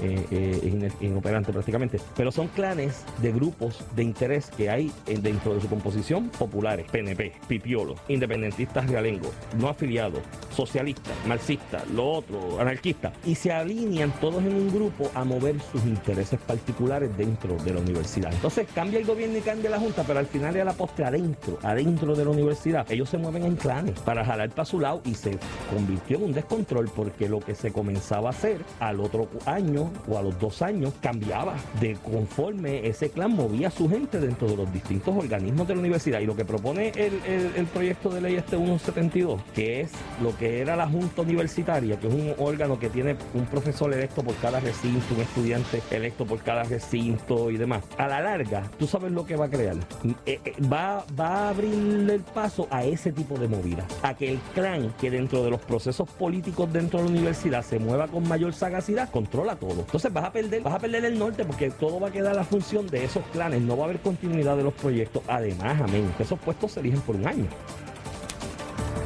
[0.00, 5.60] eh, eh, inoperante prácticamente, pero son clanes de grupos de interés que hay dentro de
[5.60, 9.30] su composición populares, PNP, Pipiolo, independentistas realengo,
[9.60, 15.22] no afiliados, socialistas, marxistas, lo otro, anarquistas, y se alinean todos en un grupo a
[15.22, 18.32] mover sus intereses particulares dentro de la universidad.
[18.32, 21.04] Entonces cambia el gobierno y cambia la Junta, pero al final y a la postre
[21.04, 25.00] adentro, adentro de la universidad, ellos se mueven en clanes para jalar para su lado
[25.04, 25.38] y se
[25.72, 30.18] convirtió en un descontrol porque lo que se comenzaba a hacer al otro año o
[30.18, 34.56] a los dos años cambiaba de conforme ese clan movía a su gente dentro de
[34.56, 36.20] los distintos organismos de la universidad.
[36.20, 40.76] Y lo que propone el, proyecto de ley este 172, que es lo que era
[40.76, 45.14] la Junta Universitaria, que es un órgano que tiene un profesor electo por cada recinto,
[45.14, 47.84] un estudiante electo por cada recinto y demás.
[47.98, 49.76] A la larga, tú sabes lo que va a crear.
[50.24, 53.86] Eh, eh, va, va a abrirle el paso a ese tipo de movida.
[54.02, 57.64] A que el clan que dentro de los procesos políticos dentro de la universidad universidad
[57.64, 59.80] se mueva con mayor sagacidad, controla todo.
[59.80, 62.36] Entonces vas a perder, vas a perder el norte porque todo va a quedar a
[62.36, 65.24] la función de esos planes, no va a haber continuidad de los proyectos.
[65.26, 67.46] Además, amén, esos puestos se eligen por un año.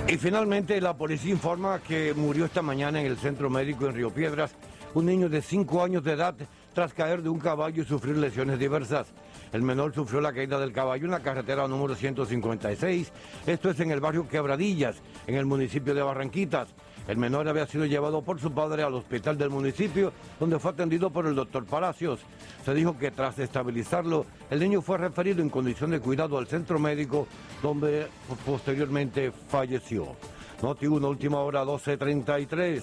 [0.06, 4.10] Y finalmente la policía informa que murió esta mañana en el centro médico en Río
[4.10, 4.54] Piedras
[4.92, 6.34] un niño de 5 años de edad
[6.74, 9.06] tras caer de un caballo y sufrir lesiones diversas.
[9.52, 13.12] El menor sufrió la caída del caballo en la carretera número 156.
[13.46, 16.68] Esto es en el barrio Quebradillas, en el municipio de Barranquitas.
[17.08, 21.10] El menor había sido llevado por su padre al hospital del municipio, donde fue atendido
[21.10, 22.20] por el doctor Palacios.
[22.64, 26.78] Se dijo que tras estabilizarlo, el niño fue referido en condición de cuidado al centro
[26.78, 27.26] médico,
[27.62, 28.06] donde
[28.46, 30.14] posteriormente falleció.
[30.62, 32.82] Noti 1, última hora 12.33.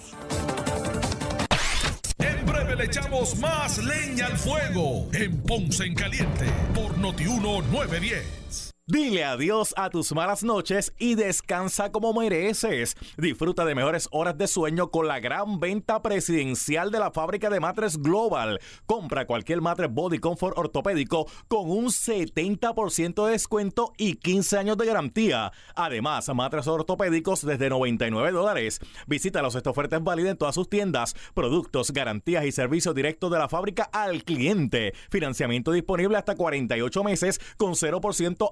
[2.18, 7.62] En breve le echamos más leña al fuego en Ponce en Caliente por Noti 1
[7.70, 8.77] 910.
[8.90, 12.96] Dile adiós a tus malas noches y descansa como mereces.
[13.18, 17.60] Disfruta de mejores horas de sueño con la gran venta presidencial de la fábrica de
[17.60, 18.58] matres Global.
[18.86, 24.86] Compra cualquier matres Body Comfort ortopédico con un 70% de descuento y 15 años de
[24.86, 25.52] garantía.
[25.74, 28.80] Además, matres ortopédicos desde 99 dólares.
[29.06, 31.14] Visítalos, esta oferta es válida en todas sus tiendas.
[31.34, 34.94] Productos, garantías y servicios directos de la fábrica al cliente.
[35.10, 38.48] Financiamiento disponible hasta 48 meses con 0%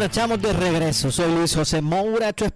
[0.00, 1.12] Bueno, estamos de regreso.
[1.12, 2.30] Soy Luis José Moura.
[2.30, 2.46] Esto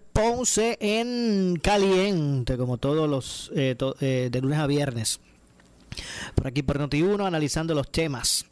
[0.81, 5.21] en Caliente, como todos los eh, eh, de lunes a viernes.
[6.35, 8.47] Por aquí por Noti1, analizando los temas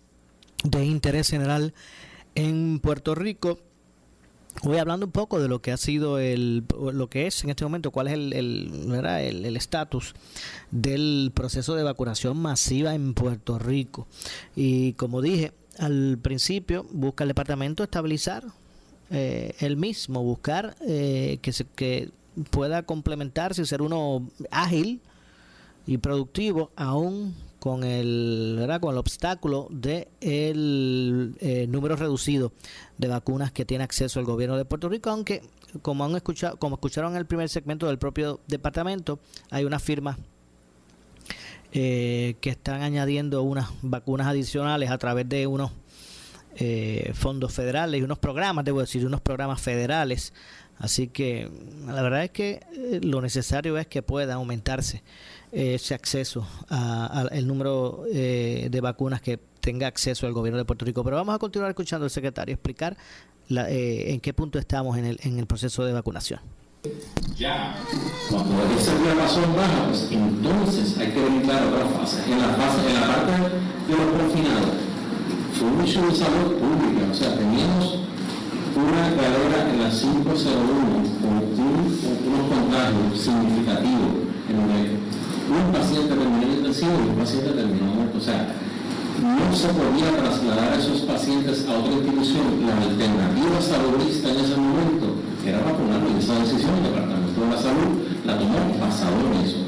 [0.62, 1.72] de interés general
[2.34, 3.60] en Puerto Rico.
[4.62, 7.64] Voy hablando un poco de lo que ha sido el, lo que es en este
[7.64, 9.24] momento, cuál es el ¿verdad?
[9.24, 10.14] el el estatus
[10.70, 14.06] del proceso de vacunación masiva en Puerto Rico.
[14.54, 18.44] Y como dije al principio, busca el departamento estabilizar
[19.12, 22.10] eh, el mismo, buscar eh, que, se, que
[22.50, 25.02] pueda complementarse y ser uno ágil
[25.86, 28.80] y productivo aún con el ¿verdad?
[28.80, 32.52] con el obstáculo de el eh, número reducido
[32.96, 35.42] de vacunas que tiene acceso el gobierno de Puerto Rico aunque
[35.82, 39.18] como han escuchado como escucharon en el primer segmento del propio departamento
[39.50, 40.16] hay unas firmas
[41.72, 45.70] eh, que están añadiendo unas vacunas adicionales a través de unos
[46.56, 50.32] eh, fondos federales y unos programas, debo decir, unos programas federales.
[50.82, 51.48] Así que
[51.86, 55.02] la verdad es que eh, lo necesario es que pueda aumentarse
[55.52, 60.84] eh, ese acceso al número eh, de vacunas que tenga acceso el gobierno de Puerto
[60.84, 61.04] Rico.
[61.04, 62.96] Pero vamos a continuar escuchando al secretario explicar
[63.48, 66.40] en qué punto estamos en el, en el proceso de vacunación.
[67.36, 67.76] Ya,
[68.28, 72.24] cuando esa población baja, pues entonces hay que brincar a otra fase.
[72.32, 74.91] En la fase, en la parte de los confinados,
[75.60, 77.98] issue de salud pública, o sea, teníamos
[78.74, 80.64] una carrera en la 501
[81.20, 84.80] con, un- unos contagios significativos, en donde
[85.52, 88.16] un paciente terminó intensivo y un paciente terminó muerto.
[88.18, 88.48] O sea,
[89.20, 92.64] no se podía trasladar a esos pacientes a otra institución.
[92.66, 97.58] La alternativa saludista en ese momento era vacunarlo y esa decisión el Departamento de la
[97.60, 97.90] Salud
[98.24, 99.58] la tomó basado en eso.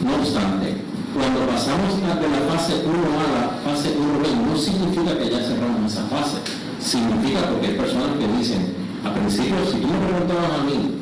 [0.00, 0.76] No obstante,
[1.18, 5.90] cuando pasamos de la fase 1 a la fase 1B, no significa que ya cerramos
[5.90, 6.38] esa fase.
[6.78, 8.70] Significa porque hay personas que dicen,
[9.02, 10.94] a principio, si tú me preguntabas a mí,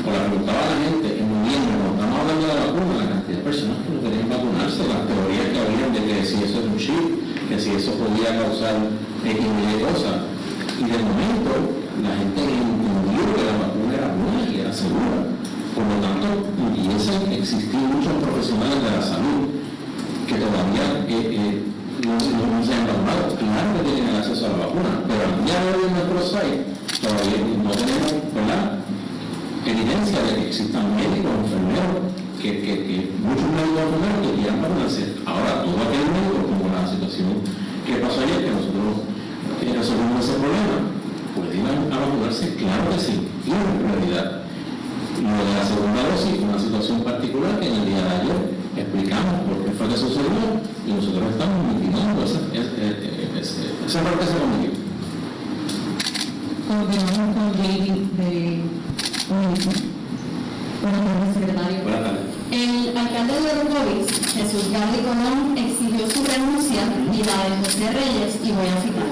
[0.00, 3.08] o la preguntaba a la gente en noviembre, cuando estamos hablando de la vacuna, la
[3.12, 6.56] cantidad de personas que no querían vacunarse, las teorías que habían de que si eso
[6.56, 7.04] es un chip,
[7.52, 10.16] que si eso podía causar X y cosas.
[10.80, 11.52] Y de momento
[12.00, 15.41] la gente entendió que la vacuna era buena y era segura.
[15.74, 19.48] Por lo tanto, pudiesen existir muchos profesionales de la salud
[20.28, 21.64] que todavía eh, eh,
[22.04, 23.32] no, no, se han vacunado.
[23.32, 26.28] Claro que tienen acceso a la vacuna, pero al día de hoy en nuestro
[27.00, 28.84] todavía no tenemos ¿verdad?
[29.64, 32.04] evidencia de que existan médicos, enfermeros,
[32.36, 35.02] que, que, que muchos médicos enfermeros que quieran vacunarse.
[35.24, 37.40] Ahora, todo aquel médico, como la situación
[37.88, 39.08] que pasó ayer, que nosotros
[39.64, 40.76] eh, resolvimos ese problema,
[41.32, 44.41] puede ir a vacunarse, claro que sí, y en
[45.22, 48.40] Lo de la segunda dosis, una situación particular que en el día de ayer
[48.76, 52.40] explicamos por qué fue que sucedió y nosotros estamos mitigando esa,
[53.86, 54.70] esa, parte se cometió.
[56.66, 58.62] Continuamos con David de
[60.82, 61.82] Buenas tardes, secretario.
[61.84, 62.26] Buenas tardes.
[62.50, 68.42] El alcalde de Orocovis, Jesús Garde Colón, exigió su renuncia y la de José Reyes,
[68.42, 69.06] y voy a citar.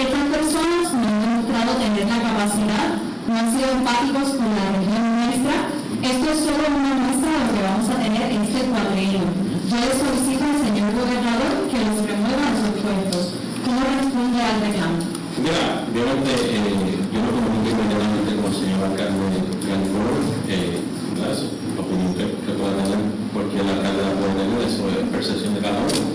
[0.00, 2.96] Estas personas no han demostrado tener la capacidad,
[3.28, 5.03] no han sido empáticos con la región
[5.44, 9.28] Esto es solo una muestra de lo que vamos a tener en este cuadrino.
[9.68, 13.24] Yo le solicito al señor gobernador que los remueva de sus puestos.
[13.60, 15.04] ¿Cómo responde al reclamo?
[15.36, 19.36] Mira, obviamente eh, yo no comuniqué inmediatamente con el señor alcalde
[19.68, 20.16] Galicoro,
[20.48, 20.80] eh,
[21.20, 21.28] la
[21.76, 23.00] opinión que, que pueda tener
[23.36, 26.08] cualquier alcalde la puede tener, eso es percepción de cada uno.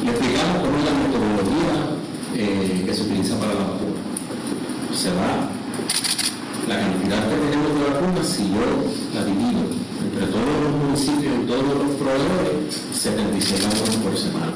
[0.00, 1.76] Le explicamos cómo es la metodología
[2.40, 4.00] eh, que se utiliza para la vacuna.
[4.96, 5.52] Se va
[6.68, 8.66] la cantidad que tenemos de vacunas, si yo
[9.14, 9.70] la divido
[10.02, 14.52] entre todos los municipios y todos los proveedores, 77 vacunas por semana.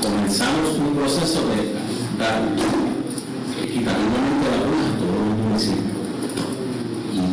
[0.00, 1.76] Comenzamos un proceso de
[2.16, 2.40] dar
[3.60, 5.92] equitativamente vacunas a todos los municipios.
[7.12, 7.24] Y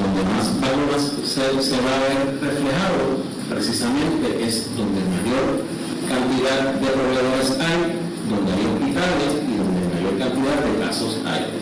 [0.00, 5.68] donde más vacunas se, se va a ver reflejado, precisamente es donde mayor
[6.08, 11.60] cantidad de proveedores hay, donde hay hospitales y donde mayor cantidad de casos hay.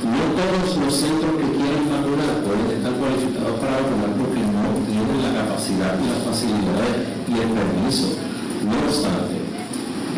[0.00, 1.89] No todos los centros que quieran
[5.80, 8.12] las facilidades y el permiso.
[8.68, 9.40] No obstante,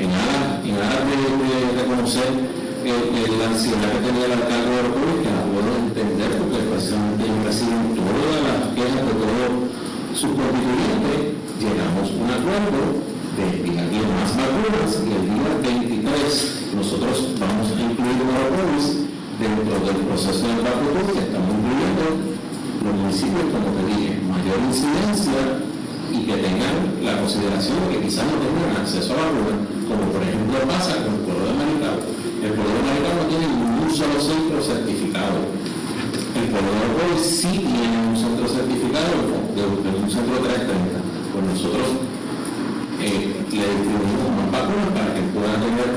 [0.03, 2.35] en aras, de, de, reconocer
[2.83, 7.31] eh, la ansiedad que tenía el alcalde de Orocoro, que la puedo entender porque precisamente
[7.31, 9.51] ellos reciben todas las quejas de todos
[10.19, 12.83] sus constituyentes, llegamos un acuerdo
[13.39, 19.99] de enviar más vacunas y el día 23 nosotros vamos a incluir Orocoro dentro del
[20.11, 22.07] proceso de vacunación que estamos incluyendo
[22.83, 25.61] los municipios, como te dije, mayor incidencia
[26.09, 30.05] y que tengan la consideración de que quizás no tengan acceso a la vacuna, como
[30.09, 31.99] por ejemplo pasa con el pueblo de Maricao.
[32.41, 35.37] El pueblo de Maricao no tiene ningún solo centro certificado.
[36.33, 39.13] El pueblo de Orocoro sí tiene un centro certificado
[39.53, 40.97] de un centro 330.
[41.33, 41.87] Pues nosotros
[43.05, 45.91] eh, le distribuimos más vacunas para que puedan tener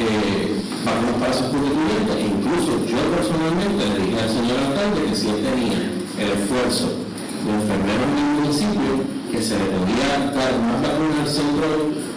[0.00, 2.16] eh, vacunas para sus constituyentes.
[2.16, 5.80] E incluso yo personalmente le dije al señor alcalde que si él tenía
[6.16, 7.05] el esfuerzo
[7.46, 8.92] de enfermeros en el municipio,
[9.30, 11.68] que se le podía dar más vacunas al centro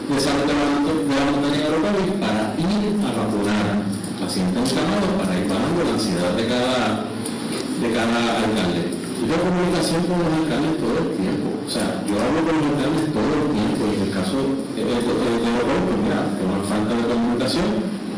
[0.10, 3.86] de salud de la, montaña de para ir a vacunar
[4.18, 7.06] pacientes encamados para ir bajando la ansiedad de cada,
[7.78, 8.82] de cada alcalde.
[9.22, 12.66] Yo tengo comunicación con los alcaldes todo el tiempo, o sea, yo hablo con los
[12.74, 14.38] alcaldes todo el tiempo y en el caso
[14.74, 17.70] de, de, de, de pues mira, con una falta de comunicación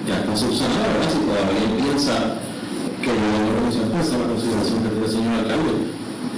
[0.07, 1.11] ya está subsanada, ¿verdad?
[1.11, 2.15] Si todavía piensa
[3.03, 5.71] que yo no conocen pues, la consideración que tiene el señor alcalde,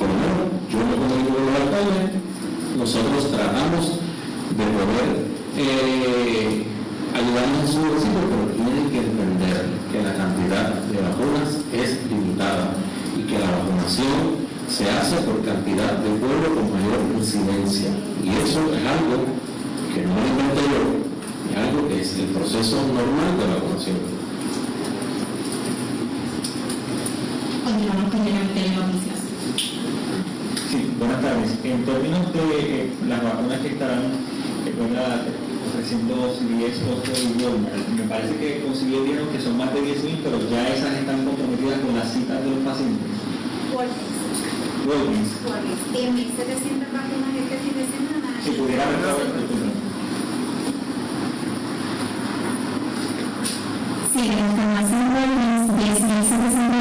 [0.02, 2.24] por lo menos yo me comunico con los alcaldes
[2.78, 4.00] nosotros tratamos
[4.58, 5.08] de poder
[5.58, 6.66] eh,
[7.14, 12.74] ayudarles en su bolsillo, pero tienen que entender que la cantidad de vacunas es limitada
[13.16, 17.90] y que la vacunación se hace por cantidad de pueblo con mayor incidencia.
[18.24, 19.32] Y eso es algo
[19.94, 21.14] que no lo inventé
[21.52, 23.98] es algo que es el proceso normal de vacunación.
[27.64, 29.13] Continuamos con el
[31.34, 34.04] En términos de eh, las vacunas que estarán
[34.68, 34.74] eh,
[35.68, 40.20] ofreciendo CVS, Costco y Walmart, me parece que consiguió dijeron que son más de 10.000,
[40.24, 43.18] pero ya esas están comprometidas con las citas de los pacientes.
[43.74, 45.30] Walgreens.
[45.50, 45.82] Walgreens.
[46.38, 48.30] 10.700 vacunas este fin de semana.
[48.44, 49.00] Si pudiera ver
[54.14, 56.73] Sí, la información Walgreens, 10.700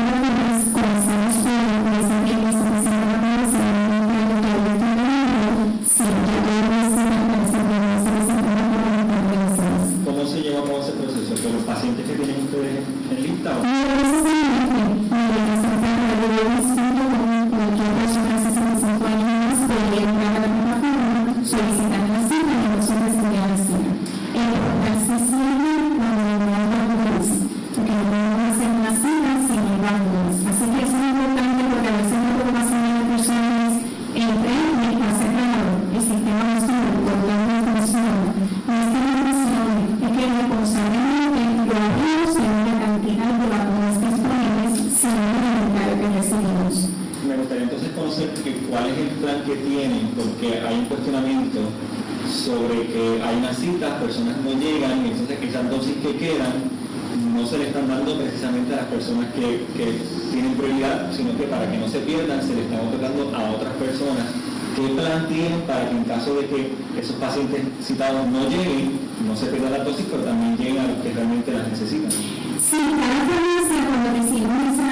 [61.22, 64.26] sino que para que no se pierdan se le están otorgando a otras personas.
[64.74, 69.36] ¿Qué plan tienen para que en caso de que esos pacientes citados no lleguen, no
[69.36, 72.10] se pierda la dosis, pero también lleguen a los que realmente las necesitan?
[72.10, 74.91] Sí, cada cuando recibimos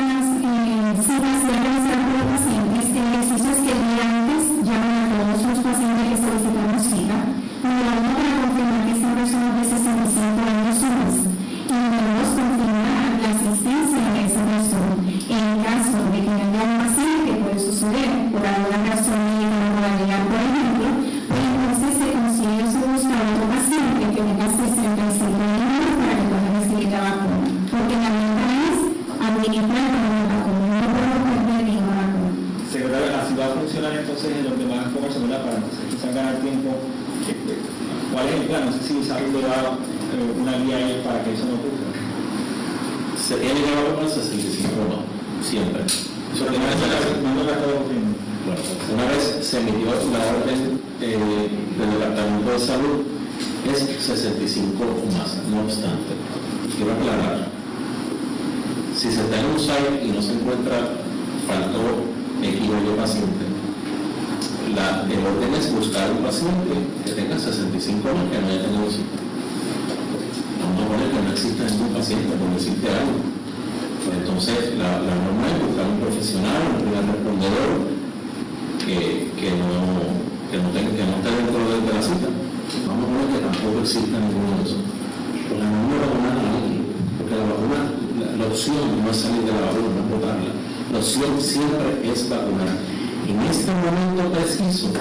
[91.00, 92.76] opción siempre es vacunar.
[93.24, 94.92] En este momento preciso,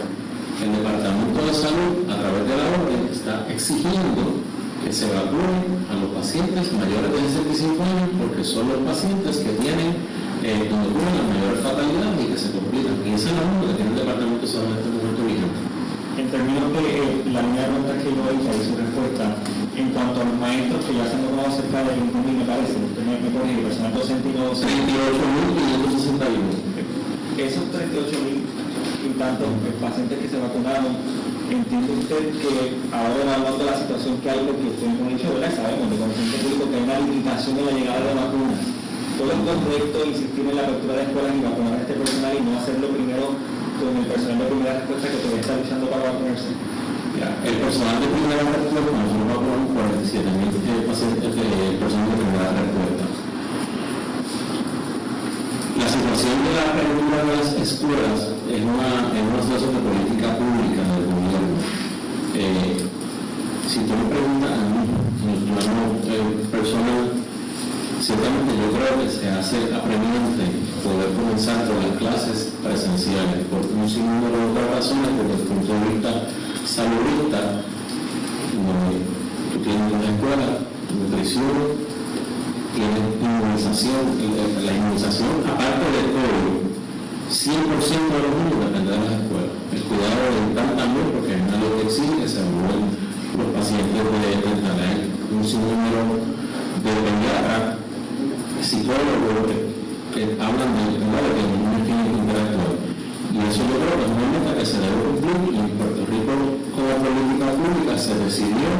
[0.63, 4.39] el Departamento de Salud, a través de la orden, está exigiendo
[4.79, 5.59] que se vacune
[5.91, 9.91] a los pacientes mayores de 65 años porque son los pacientes que tienen,
[10.39, 12.95] eh, donde ocurren las mayores fatalidades y que se complican.
[13.03, 15.59] Y esa es la norma que tiene el Departamento de Salud en este momento vigente.
[16.15, 19.35] En términos de eh, la primera pregunta que yo hice su respuesta,
[19.79, 22.75] en cuanto a los maestros que ya se han tomado cerca de 20.000, me parece,
[22.75, 24.91] usted me, me corrige, personal docente y no docente.
[24.91, 27.39] 38.561.
[27.39, 28.43] Esos 38.000
[28.99, 30.99] y tantos eh, pacientes que se vacunaron,
[31.47, 35.55] entiende usted que ahora evaluando la situación que hay, porque usted como ha dicho, ¿verdad?
[35.55, 38.59] sabemos de conocimiento público que hay una limitación en la llegada de vacunas.
[39.15, 42.43] Todo es correcto insistir en la apertura de escuelas y vacunar a este personal y
[42.43, 43.31] no hacerlo primero
[43.79, 46.51] con el personal de primera respuesta que todavía está luchando para vacunarse.
[47.19, 53.03] El personal de primera respuesta, nosotros vacunamos 47.000 pacientes de personal de primera respuesta.
[55.75, 60.27] La situación de la apertura de las escuelas es una, es una situación de política
[60.39, 61.59] pública del gobierno.
[62.39, 62.87] Eh,
[63.67, 67.19] si tú me preguntas a mí, eh, personal,
[67.99, 70.55] ciertamente yo creo que se hace apremiante
[70.87, 75.67] poder comenzar con las clases presenciales por un sinnúmero de otras razones, desde el punto
[75.67, 77.65] de vista saludista,
[78.53, 79.01] donde
[79.51, 80.47] tú tienes una escuela,
[80.93, 81.57] nutrición,
[82.75, 86.69] tienes inmunización, y la- la inmunización, aparte de todo,
[87.29, 89.53] 100% de los niños depende de las escuelas.
[89.73, 92.85] El cuidado dental también, porque es algo que exige se evalúen
[93.37, 95.09] los pacientes de dental.
[95.29, 96.01] Un sinnúmero
[96.85, 97.77] de pediatras,
[98.61, 99.45] psicólogos
[100.13, 102.73] que, hablan de que los niños tienen que interactuar.
[103.29, 106.01] Y eso yo creo que es una meta que se debe cumplir y en Puerto
[108.09, 108.73] se decidió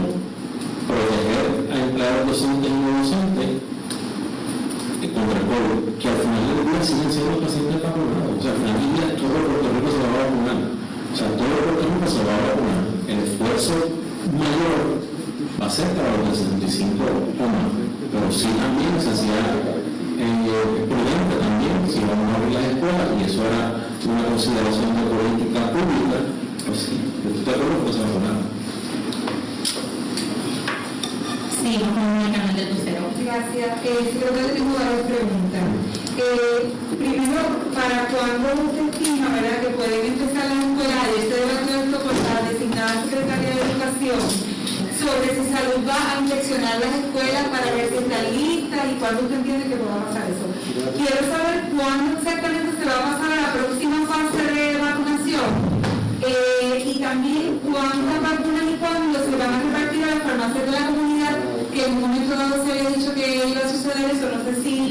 [0.90, 3.62] proteger a empleados docentes y no docentes
[5.14, 8.26] contra el COVID, que al final del día siguen siendo pacientes vacunados.
[8.26, 10.60] O sea, al final del día todo Puerto Rico se va a vacunar.
[10.66, 12.82] O sea, todo Puerto Rico se va a vacunar.
[13.06, 13.74] El esfuerzo
[14.34, 14.82] mayor
[15.62, 17.46] va a ser para los de 65 o.
[18.10, 23.30] Pero sí también se hacía eh, prudente también si vamos a abrir las escuelas y
[23.30, 23.78] eso era
[24.10, 26.18] una consideración de política pública.
[26.66, 28.59] Pues sí, de acuerdo que se vacunaron.
[31.70, 33.14] Con Lucero.
[33.24, 33.86] Gracias.
[33.86, 35.70] Eh, creo tengo varias preguntas.
[36.98, 37.42] Primero,
[37.78, 39.62] ¿para cuándo usted estima ¿verdad?
[39.62, 40.98] que pueden empezar las escuelas?
[41.06, 44.20] Ayer se debatió esto por la designada Secretaría de Educación
[44.98, 49.22] sobre si salud va a inspeccionar las escuelas para ver si están listas y cuándo
[49.22, 50.46] usted entiende que pueda pasar eso.
[50.98, 54.59] Quiero saber cuándo exactamente se va a pasar a la próxima fase de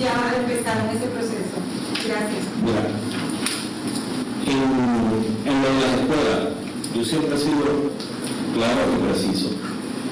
[0.09, 1.57] ya empezaron ese proceso?
[2.07, 2.45] Gracias.
[4.49, 6.41] En, lo de las escuelas,
[6.95, 7.93] yo siempre he sido
[8.55, 9.51] claro y preciso.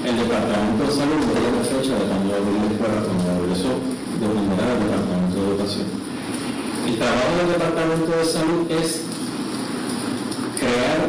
[0.05, 3.73] El Departamento de Salud no tiene fecha de cuando abrió la escuela, cuando abrió eso,
[4.21, 5.87] dependerá del Departamento de Educación.
[6.87, 9.03] El trabajo del Departamento de Salud es
[10.61, 11.01] crear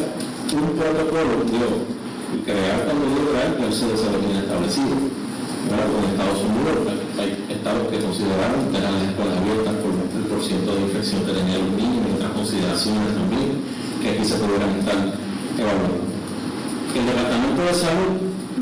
[0.56, 1.84] un protocolo, digo,
[2.46, 5.27] crear cuando digo crear, que el CDC lo tiene establecido.
[5.68, 10.76] Ahora, con Estados Unidos hay estados que consideraron tener las escuelas abiertas por el porciento
[10.76, 13.50] de infección que tenían los niños y otras consideraciones también
[14.02, 14.96] que aquí se pudieran estar
[15.60, 16.08] evaluando.
[16.96, 18.12] El Departamento de Salud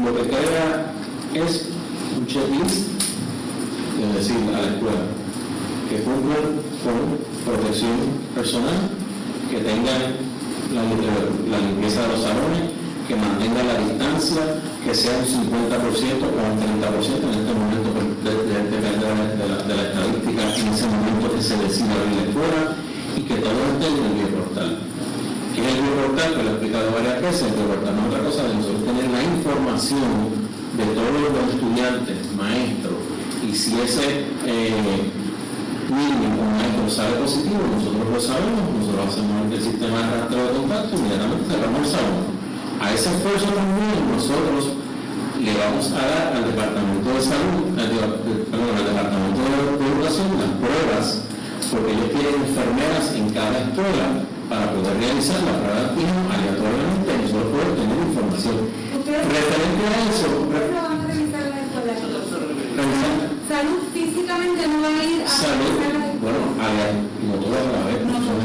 [0.01, 0.93] lo que crea
[1.34, 1.70] es
[2.18, 2.89] un checklist,
[4.01, 5.06] es decir, a la escuela,
[5.89, 6.97] que cumplan con
[7.45, 8.89] protección personal,
[9.49, 10.26] que tengan
[10.74, 10.82] la,
[11.51, 12.72] la limpieza de los salones,
[13.08, 14.41] que mantenga la distancia,
[14.86, 17.89] que sea un 50% o un 30%, en este momento
[18.21, 22.77] depende de, la, estadística, en ese momento que se decida abrir escuela
[23.17, 24.77] y que todo esté en el bioportal.
[25.55, 26.29] ¿Qué es el bioportal?
[26.38, 29.23] Que lo he explicado varias veces, el bioportal no es otra cosa nosotros tener la
[29.25, 30.09] información
[30.77, 33.01] de todos los estudiantes, maestros,
[33.41, 35.01] y si ese eh,
[35.89, 40.53] niño o maestro sale positivo, nosotros lo sabemos, nosotros hacemos el sistema de rastreo de
[40.61, 42.34] contacto, inmediatamente cerramos el salón.
[42.82, 44.73] A ese esfuerzo también nosotros
[45.39, 47.89] le vamos a dar al Departamento de Salud, al,
[48.51, 51.21] perdón, al Departamento de Educación las pruebas,
[51.71, 57.09] porque ellos tienen enfermeras en cada escuela para poder realizar la prueba de antígeno aleatoriamente
[57.09, 58.55] y nosotros poder tener información.
[59.05, 60.30] Referente a eso,
[63.56, 65.80] Salud físicamente no va a ir a Salud,
[66.20, 68.43] bueno, a la, no todas a la vez, nosotros,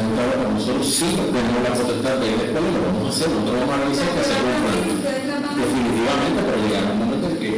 [0.55, 3.79] nosotros sí tenemos la potestad de ir y lo vamos a hacer, nosotros vamos a
[3.83, 4.79] realizar que se cumplan.
[5.59, 7.51] Definitivamente, pero llegará un momento en que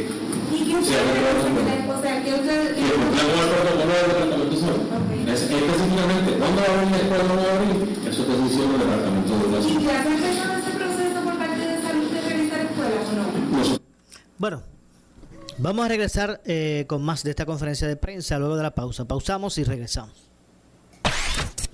[0.49, 2.73] ¿Y se haga O sea, que ustedes...
[2.73, 4.81] Y el el protocolo del Departamento de Salud.
[5.29, 7.77] Es, específicamente, ¿cuándo va a abrir la escuela no va a abrir?
[8.01, 9.77] Eso es decisión del Departamento de ¿Y Educación.
[9.85, 13.77] ya se empezó ese proceso por parte de salud de revisar escuelas o no?
[14.41, 14.72] Bueno,
[15.57, 19.05] vamos a regresar eh, con más de esta conferencia de prensa luego de la pausa.
[19.05, 20.29] Pausamos y regresamos.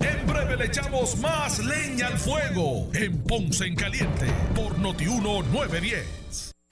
[0.00, 6.49] En breve le echamos más leña al fuego en Ponce en Caliente por Notiuno 910.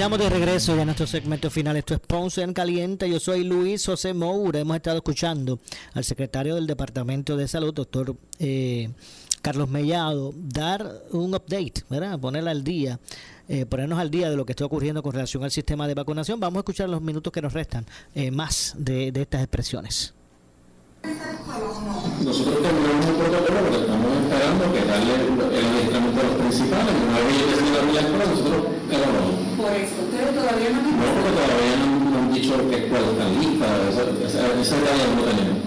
[0.00, 1.76] Estamos de regreso ya a nuestro segmento final.
[1.76, 3.10] Esto es Ponce en Caliente.
[3.10, 4.58] Yo soy Luis José Moura.
[4.58, 5.58] Hemos estado escuchando
[5.92, 8.88] al secretario del Departamento de Salud, doctor eh,
[9.42, 12.18] Carlos Mellado, dar un update, ¿verdad?
[12.18, 12.98] Ponerla al día,
[13.46, 16.40] eh, ponernos al día de lo que está ocurriendo con relación al sistema de vacunación.
[16.40, 17.84] Vamos a escuchar los minutos que nos restan
[18.14, 20.14] eh, más de, de estas expresiones.
[21.02, 26.94] Nosotros terminamos un protocolo porque estamos esperando que darle el adiestramiento a los principales.
[27.00, 28.60] Una vez ellos deciden abrir la escuela, nosotros
[28.92, 29.36] evaluamos.
[29.56, 33.24] Por eso, ustedes todavía no No, porque todavía no, no han dicho qué escuela está
[33.32, 35.58] lista, esa, esa, esa detalle no lo tenemos.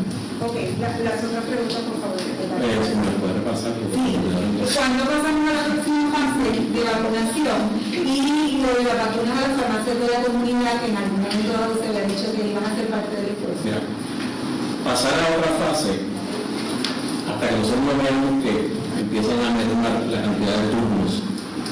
[0.46, 2.20] Ok, la, las otras preguntas, por favor.
[2.22, 3.40] Eh, si me puede.
[3.44, 7.60] Cuando pasamos a la próxima fase de vacunación
[7.90, 11.54] y lo de las vacunas a las farmacias de la comunidad, que en algún momento
[11.82, 13.82] se había dicho que iban a ser parte del esfuerzo.
[14.84, 15.96] Pasar a otra fase,
[17.24, 21.24] hasta que nosotros no veamos que empiezan a mermar la cantidad de turnos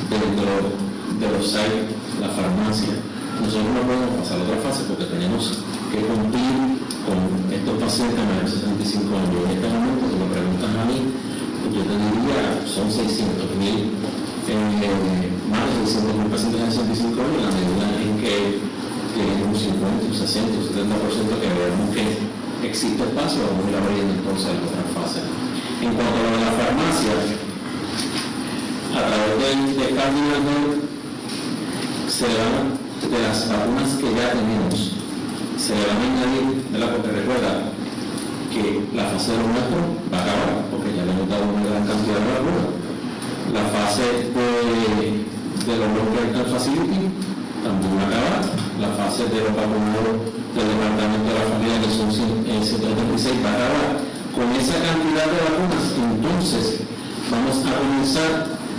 [0.08, 0.80] dentro
[1.20, 1.92] de los sites,
[2.24, 3.04] la farmacia,
[3.36, 5.60] nosotros no podemos pasar a otra fase porque tenemos
[5.92, 7.20] que cumplir con
[7.52, 9.40] estos pacientes mayores de 65 años.
[9.44, 13.92] En este momento, si me preguntan a mí, pues yo te diría, son 600 mil,
[14.48, 18.36] eh, más de 600 mil pacientes de 65 años, en la medida en que
[19.20, 22.31] tienen un 50, un 60, un 70% que veamos que
[22.68, 25.20] existe espacio, vamos a ir abriendo entonces a otra fase.
[25.82, 27.14] En cuanto a lo de la farmacia,
[28.92, 30.46] a través del, del Cardinal
[32.08, 34.94] se van de las vacunas que ya tenemos,
[35.58, 36.90] se le van a añadir, ¿verdad?
[36.92, 37.72] Porque recuerda
[38.54, 39.82] que la fase de los nuestros
[40.12, 42.68] va a acabar, porque ya le hemos dado una gran cantidad de vacunas.
[43.52, 45.26] La fase de,
[45.66, 47.10] de los Local Facility
[47.64, 48.44] también va a acabar.
[48.80, 53.56] La fase de los vacunados del Departamento de la Familia, que son 136, va a
[53.56, 54.12] acabar.
[54.36, 56.88] Con esa cantidad de vacunas, entonces
[57.28, 58.32] vamos a comenzar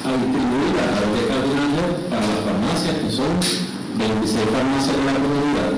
[0.05, 3.33] a distribuir a través de Cardinal para las farmacias, que son
[4.01, 5.73] 26 farmacias de la comunidad,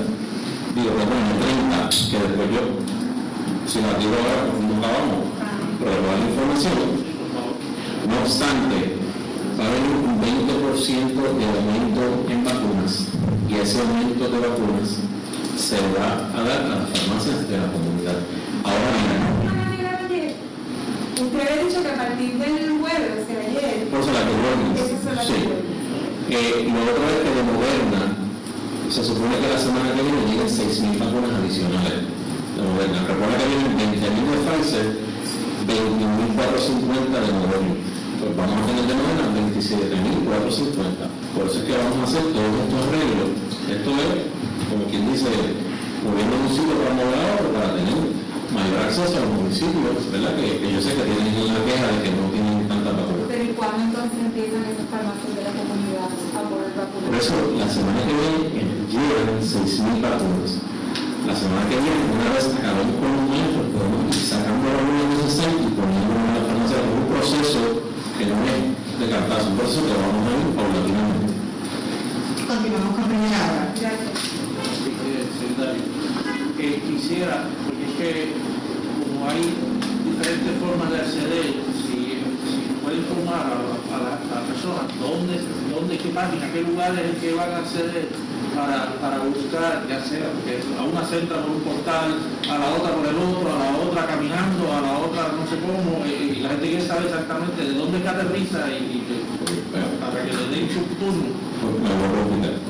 [0.78, 2.62] digo, perdón, 30, que después yo,
[3.66, 5.22] si la digo ahora, pues acabamos,
[5.78, 6.78] pero la información.
[8.06, 8.78] No obstante,
[9.58, 13.10] va a haber un 20% de aumento en vacunas
[13.48, 15.13] y ese aumento de vacunas
[15.56, 18.18] se va a dar a las farmacias de la comunidad.
[18.64, 20.34] Ahora bien,
[21.14, 23.86] Usted había dicho que a partir del jueves, que ayer.
[23.88, 24.34] por eso la que
[25.24, 25.38] sí.
[26.30, 28.02] Eh, lo otro es que de Moderna,
[28.90, 32.98] se supone que la semana que viene lleguen 6.000 vacunas adicionales de Moderna.
[33.06, 34.86] Recuerda que vienen 20.000 de Pfizer,
[35.70, 37.74] 21.450 de Moderna.
[38.18, 41.06] Pues vamos a tener de Moderna 27.450.
[41.34, 43.30] Por eso es que vamos a hacer todos estos arreglos.
[43.70, 44.34] Esto es,
[44.70, 45.30] como quien dice,
[46.04, 47.98] moviendo un sitio para mover a otro para tener
[48.54, 50.36] mayor acceso a los municipios, ¿verdad?
[50.36, 53.24] Que, que yo sé que tienen la queja de que no tienen tanta vacuna.
[53.28, 57.06] Pero ¿y cuándo entonces empiezan esas farmacias de la comunidad a poder vacunar?
[57.10, 60.62] Por eso, la semana que viene llegan 6.000 vacunas.
[61.26, 65.04] La semana que viene, una vez acabamos con los maestros, podemos ir sacando la luna
[65.08, 67.60] necesaria y poniendo en la farmacia en un proceso
[68.18, 71.32] que no es de cartazo, un proceso que vamos a ir paulatinamente.
[72.44, 73.72] Continuamos con primera hora.
[73.72, 74.23] Gracias.
[76.56, 78.32] Que quisiera, porque es que
[79.02, 79.42] como hay
[80.04, 81.46] diferentes formas de acceder,
[81.80, 84.12] si, si puede informar a, a la,
[84.46, 85.40] persona dónde,
[85.72, 88.08] dónde, qué página, qué lugares es que van a acceder
[88.54, 92.14] para, para buscar, ya sea, porque a una se entra por un portal,
[92.48, 95.58] a la otra por el otro, a la otra caminando, a la otra no sé
[95.58, 98.98] cómo, y, y la gente quiere saber exactamente de dónde es que aterriza y, y
[99.08, 99.24] que-
[100.00, 101.34] para que le den su turno.
[101.82, 102.62] Me voy a repetir.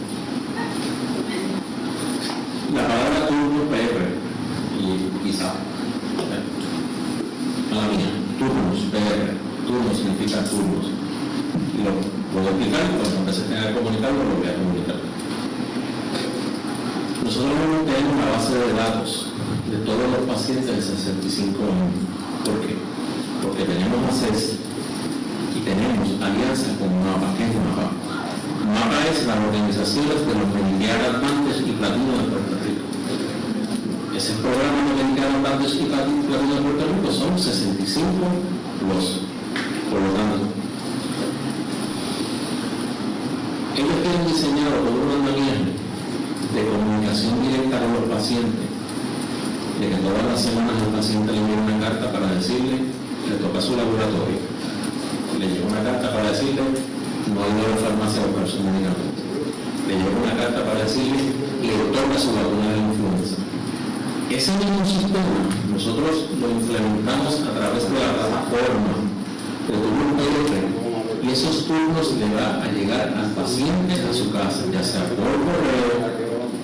[2.74, 4.18] La palabra turno PR
[4.80, 4.82] y
[5.22, 5.54] quizá.
[7.70, 9.30] Mala mía, turnos, PR.
[9.64, 10.90] Turno significa turnos.
[11.84, 11.90] Lo
[12.32, 14.96] puedo explicar, cuando a veces tenga que comunicarlo, lo voy a comunicar.
[17.22, 19.26] Nosotros no tenemos una base de datos
[19.70, 21.94] de todos los pacientes de 65 años.
[22.44, 22.74] ¿Por qué?
[23.40, 24.54] Porque tenemos acceso
[25.54, 27.38] y tenemos alianzas con MAPA.
[27.38, 28.23] ¿Qué es MAPA?
[28.64, 32.84] MAPA es las organizaciones de los Advantage y Platino de Puerto Rico.
[34.16, 38.08] Ese programa de Advantage y Platino de Puerto Rico son 65
[38.88, 39.20] los.
[39.90, 40.48] Por lo tanto,
[43.76, 45.76] ellos tienen diseñado todo un andamiaje
[46.54, 48.68] de comunicación directa con los pacientes,
[49.80, 52.80] de que todas las semanas el paciente le envía una carta para decirle,
[53.28, 54.40] le toca su laboratorio,
[55.38, 56.62] le llega una carta para decirle,
[57.34, 59.22] la farmacia buscar su medicamento,
[59.88, 63.36] le llega una carta para decirle, le toca su vacuna de la influenza.
[64.30, 68.94] Ese mismo sistema nosotros lo implementamos a través de la plataforma
[69.66, 70.74] de turno
[71.22, 75.24] y esos turnos le va a llegar al paciente a su casa, ya sea por
[75.24, 76.14] correo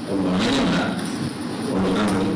[0.06, 0.90] o lo van a llamar.
[1.70, 2.26] Por lo tanto,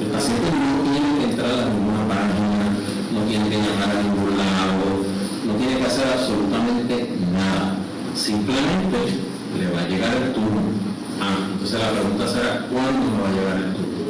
[0.00, 2.72] el paciente no tiene que entrar a ninguna página,
[3.12, 5.04] no tiene que llamar a ningún lado,
[5.46, 7.76] no tiene que hacer absolutamente nada.
[8.24, 9.20] Simplemente
[9.52, 10.72] le va a llegar el turno.
[11.20, 14.00] Ah, entonces la pregunta será, ¿cuándo me va a llegar el turno?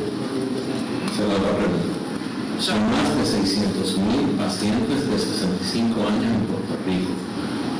[1.11, 1.95] Esa es la otra pregunta.
[2.61, 7.11] Son más de 600 mil pacientes de 65 años en Puerto Rico.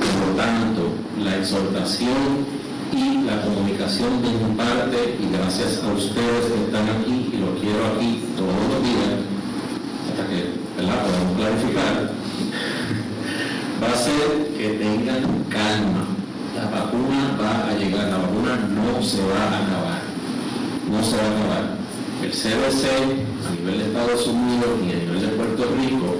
[0.03, 0.83] Por lo tanto,
[1.23, 2.51] la exhortación
[2.91, 7.55] y la comunicación de mi parte, y gracias a ustedes que están aquí, y lo
[7.63, 9.23] quiero aquí todos los días,
[10.11, 10.51] hasta que
[10.83, 10.99] ¿verdad?
[10.99, 12.11] podamos clarificar,
[13.79, 16.11] va a ser que tengan calma.
[16.55, 20.01] La vacuna va a llegar, la vacuna no se va a acabar,
[20.91, 21.77] no se va a acabar.
[22.23, 22.89] El CDC
[23.45, 26.17] a nivel de Estados Unidos y a nivel de Puerto Rico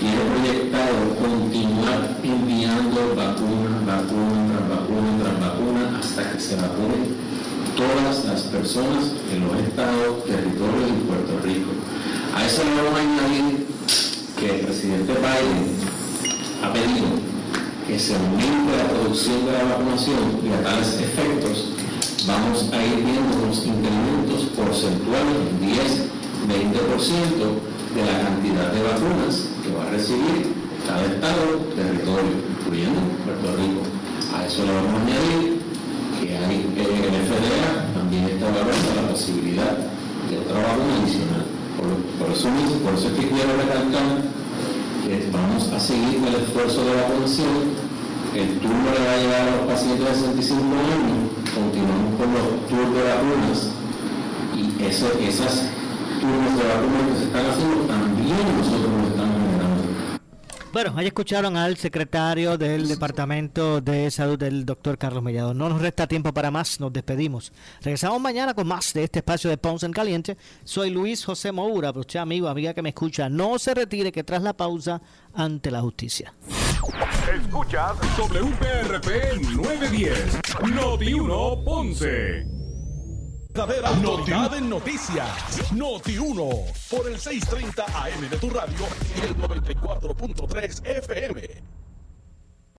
[0.00, 7.14] tiene proyectado continuar enviando vacuna, vacuna, tras vacuna, tras vacuna, hasta que se vacunen
[7.76, 11.70] todas las personas en los estados, territorios y Puerto Rico.
[12.34, 13.66] A eso le vamos a añadir
[14.36, 15.76] que el presidente Biden
[16.64, 17.06] ha pedido
[17.86, 21.75] que se aumente la producción de la vacunación y a tales efectos
[22.26, 26.10] vamos a ir viendo unos incrementos porcentuales, 10,
[26.50, 30.52] 20% de la cantidad de vacunas que va a recibir
[30.86, 33.82] cada estado, territorio, incluyendo Puerto Rico.
[34.34, 35.62] A eso le vamos a añadir
[36.18, 39.78] que hay eh, el FDA también está evaluando la posibilidad
[40.28, 41.46] de otra vacuna adicional.
[41.78, 42.48] Por, por, eso
[42.82, 44.26] por eso es que quiero recalcar
[45.06, 47.75] que vamos a seguir con el esfuerzo de vacunación.
[48.36, 52.68] El turno le va a llegar a los pacientes de 65 años, continuamos con los
[52.68, 53.72] tours de vacunas.
[54.52, 55.72] Y esas
[56.20, 59.35] turnos de vacunas que se están haciendo también nosotros los estamos
[60.72, 65.54] bueno, ahí escucharon al secretario del Departamento de Salud, del doctor Carlos Mellado.
[65.54, 67.52] No nos resta tiempo para más, nos despedimos.
[67.82, 70.36] Regresamos mañana con más de este espacio de Ponce en Caliente.
[70.64, 74.24] Soy Luis José Moura, pero usted amigo, amiga que me escucha, no se retire que
[74.24, 75.00] tras la pausa
[75.34, 76.34] ante la justicia.
[77.34, 80.40] Escuchas WPRP 910,
[80.72, 82.55] Noti 1 Ponce.
[83.56, 85.72] Novedad en noticias.
[85.72, 86.50] Noti 1
[86.90, 88.86] por el 630 AM de tu radio
[89.16, 91.85] y el 94.3 FM.